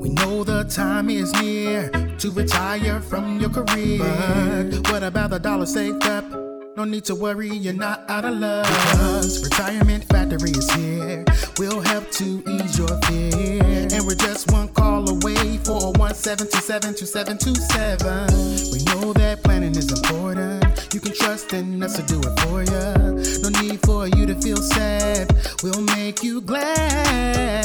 [0.01, 3.99] We know the time is near to retire from your career.
[3.99, 6.25] But what about the dollar saved up?
[6.75, 8.67] No need to worry, you're not out of luck.
[8.67, 11.23] Because Retirement Factory is here.
[11.59, 13.63] We'll help to ease your fear.
[13.93, 18.73] And we're just one call away for 172772727.
[18.73, 20.62] We know that planning is important.
[20.93, 23.43] You can trust in us to do it for you.
[23.43, 25.35] No need for you to feel sad.
[25.63, 27.65] We'll make you glad.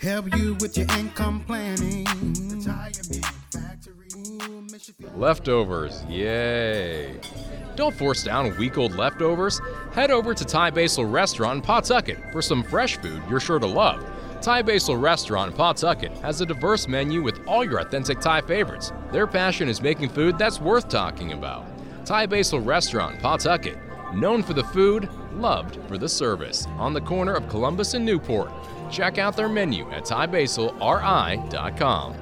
[0.00, 2.06] Help you with your income planning.
[5.16, 7.18] Leftovers, yay.
[7.74, 9.60] Don't force down week old leftovers.
[9.92, 13.66] Head over to Thai Basil Restaurant in Pawtucket for some fresh food you're sure to
[13.66, 14.04] love.
[14.46, 18.92] Thai Basil Restaurant in Pawtucket has a diverse menu with all your authentic Thai favorites.
[19.10, 21.66] Their passion is making food that's worth talking about.
[22.04, 23.76] Thai Basil Restaurant in Pawtucket,
[24.14, 28.52] known for the food, loved for the service, on the corner of Columbus and Newport.
[28.88, 32.14] Check out their menu at thaibasilri.com.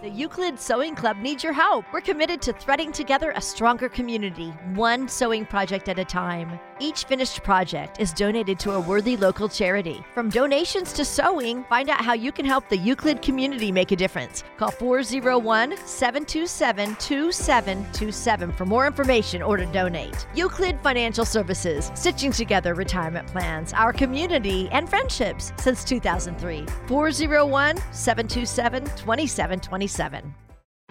[0.00, 1.84] The Euclid Sewing Club needs your help.
[1.92, 6.58] We're committed to threading together a stronger community, one sewing project at a time.
[6.78, 10.04] Each finished project is donated to a worthy local charity.
[10.12, 13.96] From donations to sewing, find out how you can help the Euclid community make a
[13.96, 14.44] difference.
[14.58, 20.26] Call 401 727 2727 for more information or to donate.
[20.34, 26.66] Euclid Financial Services, stitching together retirement plans, our community, and friendships since 2003.
[26.86, 30.45] 401 727 2727.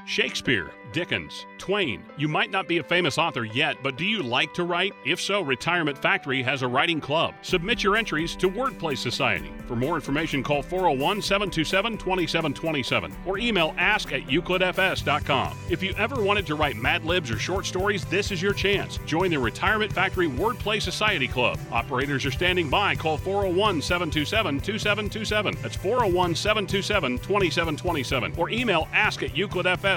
[0.06, 2.06] Shakespeare, Dickens, Twain.
[2.16, 4.94] You might not be a famous author yet, but do you like to write?
[5.04, 7.34] If so, Retirement Factory has a writing club.
[7.42, 9.52] Submit your entries to Wordplay Society.
[9.68, 15.58] For more information, call 401 727 2727 or email ask at euclidfs.com.
[15.72, 19.00] If you ever wanted to write Mad Libs or short stories, this is your chance.
[19.08, 21.58] Join the Retirement Factory Wordplay Society Club.
[21.72, 22.96] Operators are standing by.
[22.96, 25.58] Call 401 727 2727.
[25.64, 29.95] That's 401 727 2727 or email ask at euclidfs.com.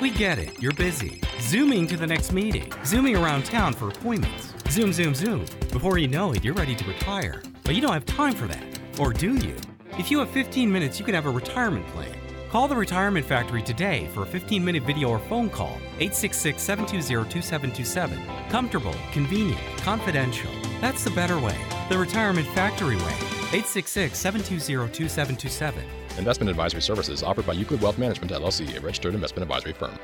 [0.00, 1.20] We get it, you're busy.
[1.40, 4.52] Zooming to the next meeting, zooming around town for appointments.
[4.68, 5.44] Zoom, zoom, zoom.
[5.72, 7.40] Before you know it, you're ready to retire.
[7.62, 8.64] But you don't have time for that.
[8.98, 9.54] Or do you?
[9.98, 12.16] If you have 15 minutes, you can have a retirement plan.
[12.50, 15.76] Call the Retirement Factory today for a 15 minute video or phone call.
[16.00, 18.20] 866 720 2727.
[18.48, 20.50] Comfortable, convenient, confidential.
[20.80, 21.56] That's the better way.
[21.90, 23.14] The Retirement Factory way.
[23.52, 25.99] 866 720 2727.
[26.18, 29.98] Investment advisory services offered by Euclid Wealth Management LLC, a registered investment advisory firm.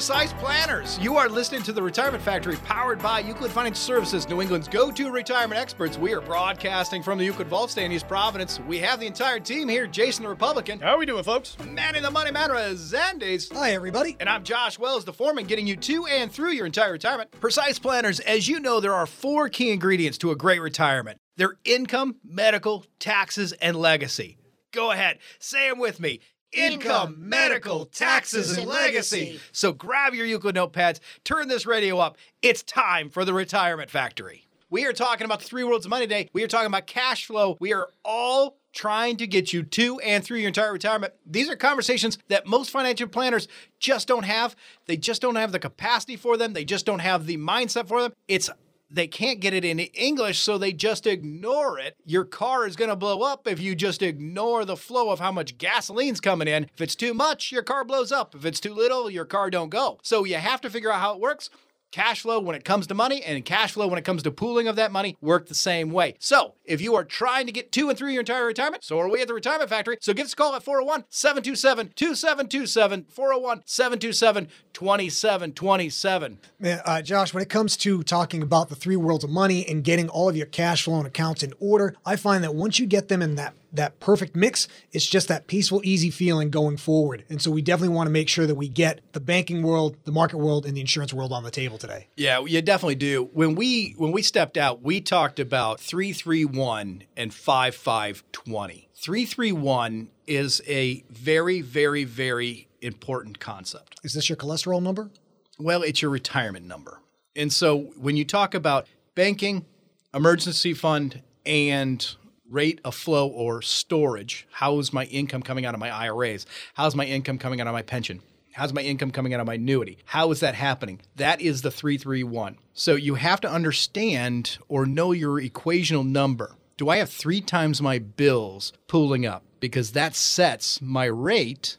[0.00, 0.98] Precise Planners.
[0.98, 4.90] You are listening to the Retirement Factory powered by Euclid Financial Services, New England's go
[4.90, 5.98] to retirement experts.
[5.98, 8.60] We are broadcasting from the Euclid Vault Stand, East Providence.
[8.60, 10.80] We have the entire team here Jason the Republican.
[10.80, 11.54] How are we doing, folks?
[11.68, 13.52] Manny the Money Man Rezendes.
[13.52, 14.16] Hi, everybody.
[14.18, 17.30] And I'm Josh Wells, the foreman, getting you to and through your entire retirement.
[17.32, 21.58] Precise Planners, as you know, there are four key ingredients to a great retirement their
[21.66, 24.38] income, medical, taxes, and legacy.
[24.72, 26.20] Go ahead, say them with me.
[26.52, 29.38] Income, medical, taxes, and legacy.
[29.52, 32.16] So grab your Euclid notepads, turn this radio up.
[32.42, 34.46] It's time for the Retirement Factory.
[34.68, 36.28] We are talking about the three worlds of money today.
[36.32, 37.56] We are talking about cash flow.
[37.60, 41.12] We are all trying to get you to and through your entire retirement.
[41.26, 43.48] These are conversations that most financial planners
[43.78, 44.54] just don't have.
[44.86, 46.52] They just don't have the capacity for them.
[46.52, 48.12] They just don't have the mindset for them.
[48.28, 48.50] It's
[48.90, 51.96] they can't get it in English, so they just ignore it.
[52.04, 55.30] Your car is going to blow up if you just ignore the flow of how
[55.30, 56.64] much gasoline's coming in.
[56.64, 58.34] If it's too much, your car blows up.
[58.34, 59.98] If it's too little, your car don't go.
[60.02, 61.50] So you have to figure out how it works.
[61.90, 64.68] Cash flow when it comes to money and cash flow when it comes to pooling
[64.68, 66.14] of that money work the same way.
[66.20, 69.08] So, if you are trying to get to and through your entire retirement, so are
[69.08, 69.98] we at the Retirement Factory.
[70.00, 73.06] So, give us a call at 401 727 2727.
[73.08, 76.38] 401 727 2727.
[76.60, 79.82] Man, uh, Josh, when it comes to talking about the three worlds of money and
[79.82, 82.86] getting all of your cash flow and accounts in order, I find that once you
[82.86, 87.24] get them in that that perfect mix, it's just that peaceful, easy feeling going forward.
[87.28, 90.12] And so we definitely want to make sure that we get the banking world, the
[90.12, 92.08] market world, and the insurance world on the table today.
[92.16, 93.30] Yeah, you definitely do.
[93.32, 98.88] When we when we stepped out, we talked about 331 and 5520.
[98.94, 104.00] 331 is a very very very important concept.
[104.02, 105.10] Is this your cholesterol number?
[105.58, 107.00] Well, it's your retirement number.
[107.36, 109.66] And so when you talk about banking,
[110.14, 112.16] emergency fund, and
[112.50, 116.44] rate of flow or storage, how is my income coming out of my IRAs?
[116.74, 118.20] How's my income coming out of my pension?
[118.52, 119.98] How's my income coming out of my annuity?
[120.06, 121.00] How is that happening?
[121.14, 122.58] That is the 331.
[122.74, 126.56] So you have to understand or know your equational number.
[126.76, 129.44] Do I have three times my bills pooling up?
[129.60, 131.76] Because that sets my rate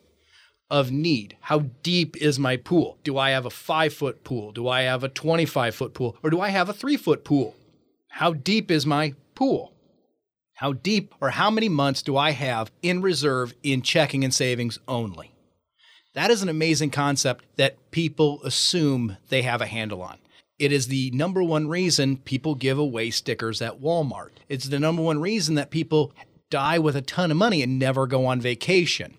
[0.70, 1.36] of need.
[1.42, 2.98] How deep is my pool?
[3.04, 4.54] Do I have a five foot pool?
[4.54, 6.16] Do I have a 25 foot pool?
[6.24, 7.56] Or do I have a three foot pool?
[8.08, 9.74] How deep is my pool?
[10.62, 14.78] How deep or how many months do I have in reserve in checking and savings
[14.88, 15.34] only?
[16.14, 20.20] That is an amazing concept that people assume they have a handle on.
[20.60, 24.34] It is the number one reason people give away stickers at Walmart.
[24.50, 26.14] It's the number one reason that people
[26.52, 29.16] die with a ton of money and never go on vacation.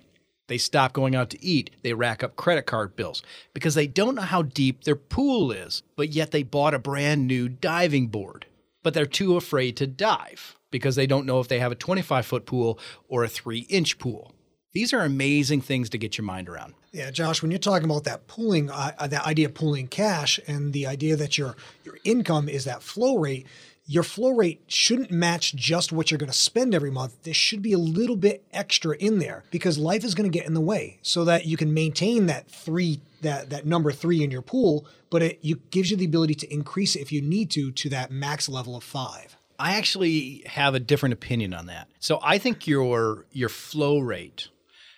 [0.46, 1.70] They stop going out to eat.
[1.82, 3.20] They rack up credit card bills
[3.52, 7.26] because they don't know how deep their pool is, but yet they bought a brand
[7.26, 8.46] new diving board.
[8.84, 12.26] But they're too afraid to dive because they don't know if they have a 25
[12.26, 14.32] foot pool or a three inch pool.
[14.72, 16.74] These are amazing things to get your mind around.
[16.92, 20.40] Yeah, Josh, when you're talking about that pooling, uh, uh, that idea of pooling cash
[20.46, 23.46] and the idea that your your income is that flow rate,
[23.84, 27.22] your flow rate shouldn't match just what you're going to spend every month.
[27.22, 30.46] There should be a little bit extra in there because life is going to get
[30.46, 34.30] in the way so that you can maintain that three that that number 3 in
[34.30, 37.50] your pool, but it you, gives you the ability to increase it if you need
[37.50, 39.36] to to that max level of 5.
[39.62, 41.86] I actually have a different opinion on that.
[42.00, 44.48] So I think your your flow rate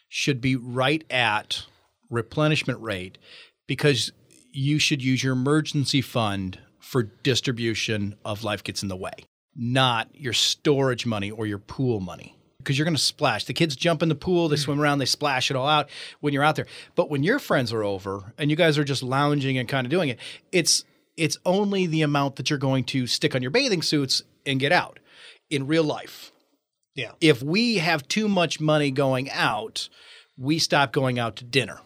[0.09, 1.67] should be right at
[2.09, 3.19] replenishment rate
[3.67, 4.11] because
[4.53, 9.13] you should use your emergency fund for distribution of life gets in the way,
[9.55, 12.35] not your storage money or your pool money.
[12.57, 13.45] Because you're going to splash.
[13.45, 14.63] The kids jump in the pool, they hmm.
[14.63, 15.91] swim around, they splash it all out
[16.21, 16.67] when you're out there.
[16.95, 19.91] But when your friends are over and you guys are just lounging and kind of
[19.91, 20.19] doing it,
[20.53, 20.85] it's
[21.19, 24.73] it's only the amount that you're going to stick on your bathing suits and get
[24.73, 24.99] out.
[25.51, 26.33] In real life,
[26.95, 27.13] Yeah.
[27.21, 29.89] if we have too much money going out,
[30.37, 31.81] we stop going out to dinner.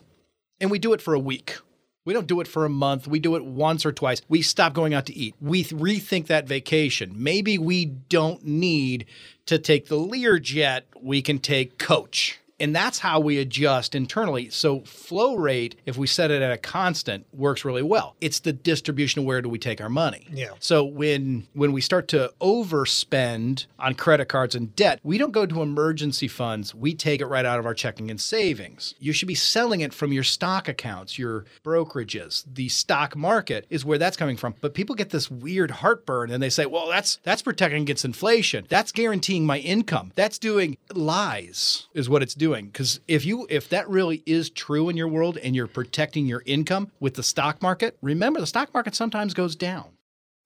[0.61, 1.59] And we do it for a week.
[2.04, 3.06] We don't do it for a month.
[3.06, 4.22] We do it once or twice.
[4.28, 5.34] We stop going out to eat.
[5.40, 7.12] We th- rethink that vacation.
[7.14, 9.04] Maybe we don't need
[9.46, 10.82] to take the Learjet.
[11.02, 12.38] We can take Coach.
[12.61, 14.50] And that's how we adjust internally.
[14.50, 18.16] So flow rate, if we set it at a constant, works really well.
[18.20, 20.26] It's the distribution of where do we take our money.
[20.32, 20.50] Yeah.
[20.59, 25.46] So when when we start to overspend on credit cards and debt, we don't go
[25.46, 26.74] to emergency funds.
[26.74, 28.94] We take it right out of our checking and savings.
[28.98, 32.44] You should be selling it from your stock accounts, your brokerages.
[32.52, 34.54] The stock market is where that's coming from.
[34.61, 38.66] But people get this weird heartburn and they say, "Well, that's that's protecting against inflation.
[38.68, 40.12] That's guaranteeing my income.
[40.16, 42.47] That's doing lies." Is what it's doing.
[42.72, 46.42] Cuz if you if that really is true in your world and you're protecting your
[46.46, 49.86] income with the stock market, remember the stock market sometimes goes down.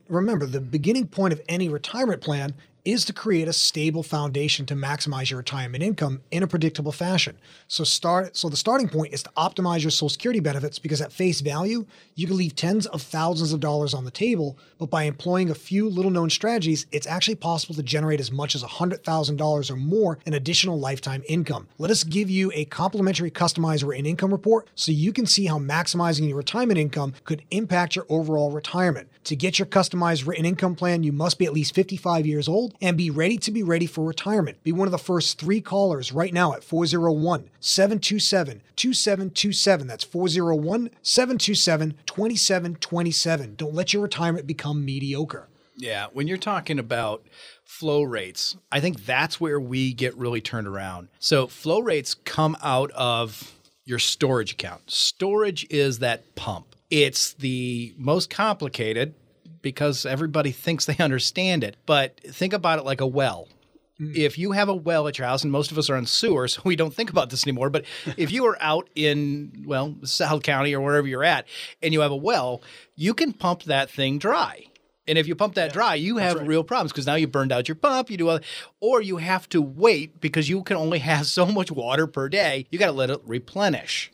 [0.08, 2.54] Remember, the beginning point of any retirement plan
[2.84, 7.36] is to create a stable foundation to maximize your retirement income in a predictable fashion.
[7.68, 11.12] So start so the starting point is to optimize your social security benefits because at
[11.12, 15.04] face value, you can leave tens of thousands of dollars on the table, but by
[15.04, 19.70] employing a few little known strategies, it's actually possible to generate as much as $100,000
[19.70, 21.68] or more in additional lifetime income.
[21.78, 25.58] Let us give you a complimentary customized written income report so you can see how
[25.58, 29.08] maximizing your retirement income could impact your overall retirement.
[29.24, 32.74] To get your customized written income plan, you must be at least 55 years old
[32.80, 34.62] and be ready to be ready for retirement.
[34.64, 39.86] Be one of the first three callers right now at 401 727 2727.
[39.86, 43.54] That's 401 727 2727.
[43.56, 45.48] Don't let your retirement become mediocre.
[45.76, 47.24] Yeah, when you're talking about
[47.64, 51.08] flow rates, I think that's where we get really turned around.
[51.18, 53.54] So, flow rates come out of
[53.84, 54.90] your storage account.
[54.90, 56.71] Storage is that pump.
[56.92, 59.14] It's the most complicated
[59.62, 61.78] because everybody thinks they understand it.
[61.86, 63.48] But think about it like a well.
[63.96, 64.12] Hmm.
[64.14, 66.48] If you have a well at your house, and most of us are on sewer,
[66.48, 67.70] so we don't think about this anymore.
[67.70, 67.86] But
[68.18, 71.46] if you are out in, well, South County or wherever you're at,
[71.82, 72.60] and you have a well,
[72.94, 74.66] you can pump that thing dry.
[75.08, 77.68] And if you pump that dry, you have real problems because now you burned out
[77.68, 78.10] your pump.
[78.10, 78.44] You do, other,
[78.80, 82.66] or you have to wait because you can only have so much water per day.
[82.70, 84.12] You got to let it replenish.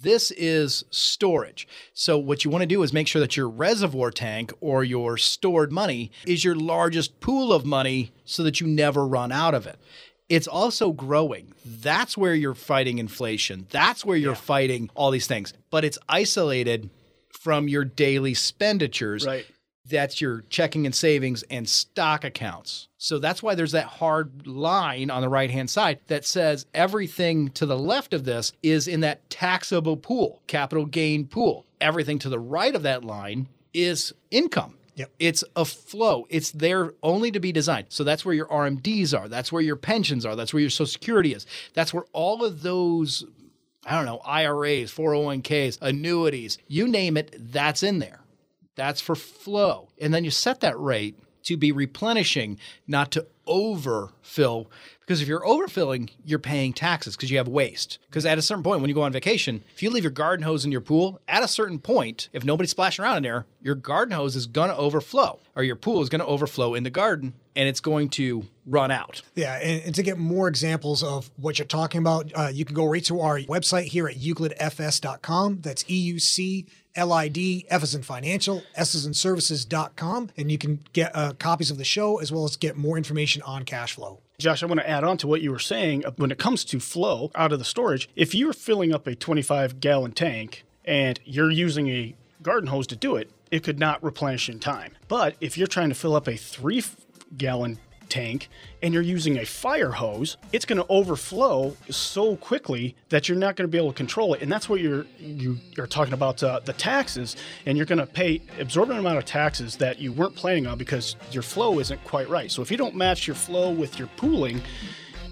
[0.00, 1.68] This is storage.
[1.92, 5.18] So, what you want to do is make sure that your reservoir tank or your
[5.18, 9.66] stored money is your largest pool of money so that you never run out of
[9.66, 9.78] it.
[10.30, 11.52] It's also growing.
[11.64, 13.66] That's where you're fighting inflation.
[13.68, 15.52] That's where you're fighting all these things.
[15.68, 16.88] But it's isolated
[17.38, 19.26] from your daily expenditures.
[19.26, 19.44] Right.
[19.88, 22.88] That's your checking and savings and stock accounts.
[22.98, 27.48] So that's why there's that hard line on the right hand side that says everything
[27.50, 31.66] to the left of this is in that taxable pool, capital gain pool.
[31.80, 34.76] Everything to the right of that line is income.
[34.94, 35.10] Yep.
[35.18, 36.26] It's a flow.
[36.28, 37.86] It's there only to be designed.
[37.88, 39.26] So that's where your RMDs are.
[39.26, 40.36] That's where your pensions are.
[40.36, 41.46] That's where your Social Security is.
[41.72, 43.24] That's where all of those
[43.84, 48.20] I don't know, IRAs, 401ks, annuities, you name it, that's in there.
[48.74, 49.88] That's for flow.
[50.00, 54.70] And then you set that rate to be replenishing, not to overfill.
[55.00, 57.98] Because if you're overfilling, you're paying taxes because you have waste.
[58.08, 60.44] Because at a certain point, when you go on vacation, if you leave your garden
[60.44, 63.74] hose in your pool, at a certain point, if nobody's splashing around in there, your
[63.74, 66.90] garden hose is going to overflow, or your pool is going to overflow in the
[66.90, 69.22] garden, and it's going to run out.
[69.34, 72.76] Yeah, and, and to get more examples of what you're talking about, uh, you can
[72.76, 75.60] go right to our website here at euclidfs.com.
[75.62, 80.30] That's E U C L I D, F is in financial, S is in services.com,
[80.36, 83.42] and you can get uh, copies of the show as well as get more information
[83.42, 84.20] on cash flow.
[84.38, 86.80] Josh, I want to add on to what you were saying when it comes to
[86.80, 88.08] flow out of the storage.
[88.16, 92.96] If you're filling up a 25 gallon tank and you're using a garden hose to
[92.96, 94.96] do it, it could not replenish in time.
[95.08, 96.82] But if you're trying to fill up a three
[97.36, 97.78] gallon
[98.12, 98.50] tank
[98.82, 103.56] and you're using a fire hose, it's going to overflow so quickly that you're not
[103.56, 104.42] going to be able to control it.
[104.42, 108.06] And that's what you're you, are talking about uh, the taxes, and you're going to
[108.06, 112.28] pay absorbent amount of taxes that you weren't planning on because your flow isn't quite
[112.28, 112.50] right.
[112.50, 114.60] So if you don't match your flow with your pooling,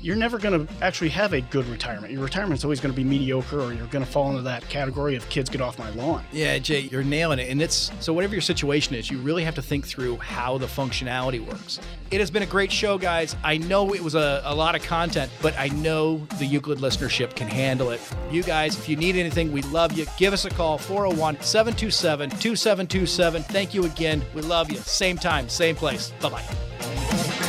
[0.02, 2.12] you're never going to actually have a good retirement.
[2.12, 5.16] Your retirement's always going to be mediocre, or you're going to fall into that category
[5.16, 6.24] of kids get off my lawn.
[6.32, 7.50] Yeah, Jay, you're nailing it.
[7.50, 10.66] And it's so, whatever your situation is, you really have to think through how the
[10.66, 11.80] functionality works.
[12.10, 13.36] It has been a great show, guys.
[13.44, 17.36] I know it was a, a lot of content, but I know the Euclid listenership
[17.36, 18.00] can handle it.
[18.30, 20.06] You guys, if you need anything, we love you.
[20.16, 23.42] Give us a call 401 727 2727.
[23.42, 24.22] Thank you again.
[24.34, 24.78] We love you.
[24.78, 26.12] Same time, same place.
[26.20, 27.39] Bye bye.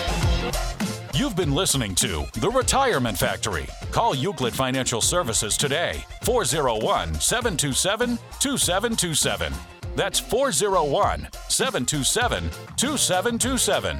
[1.13, 3.67] You've been listening to The Retirement Factory.
[3.91, 9.53] Call Euclid Financial Services today, 401 727 2727.
[9.95, 13.99] That's 401 727 2727.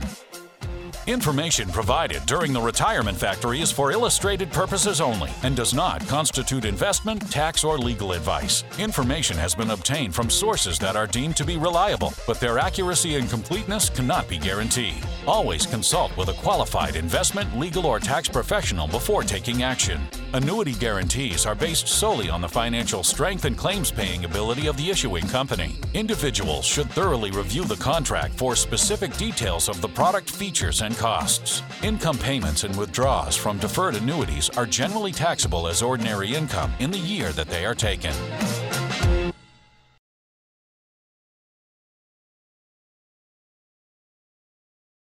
[1.07, 6.63] Information provided during the Retirement Factory is for illustrated purposes only and does not constitute
[6.63, 8.63] investment, tax, or legal advice.
[8.77, 13.15] Information has been obtained from sources that are deemed to be reliable, but their accuracy
[13.15, 15.03] and completeness cannot be guaranteed.
[15.25, 19.99] Always consult with a qualified investment, legal, or tax professional before taking action.
[20.33, 24.89] Annuity guarantees are based solely on the financial strength and claims paying ability of the
[24.89, 25.77] issuing company.
[25.95, 31.63] Individuals should thoroughly review the contract for specific details of the product features and costs.
[31.83, 36.97] Income payments and withdrawals from deferred annuities are generally taxable as ordinary income in the
[36.97, 38.13] year that they are taken.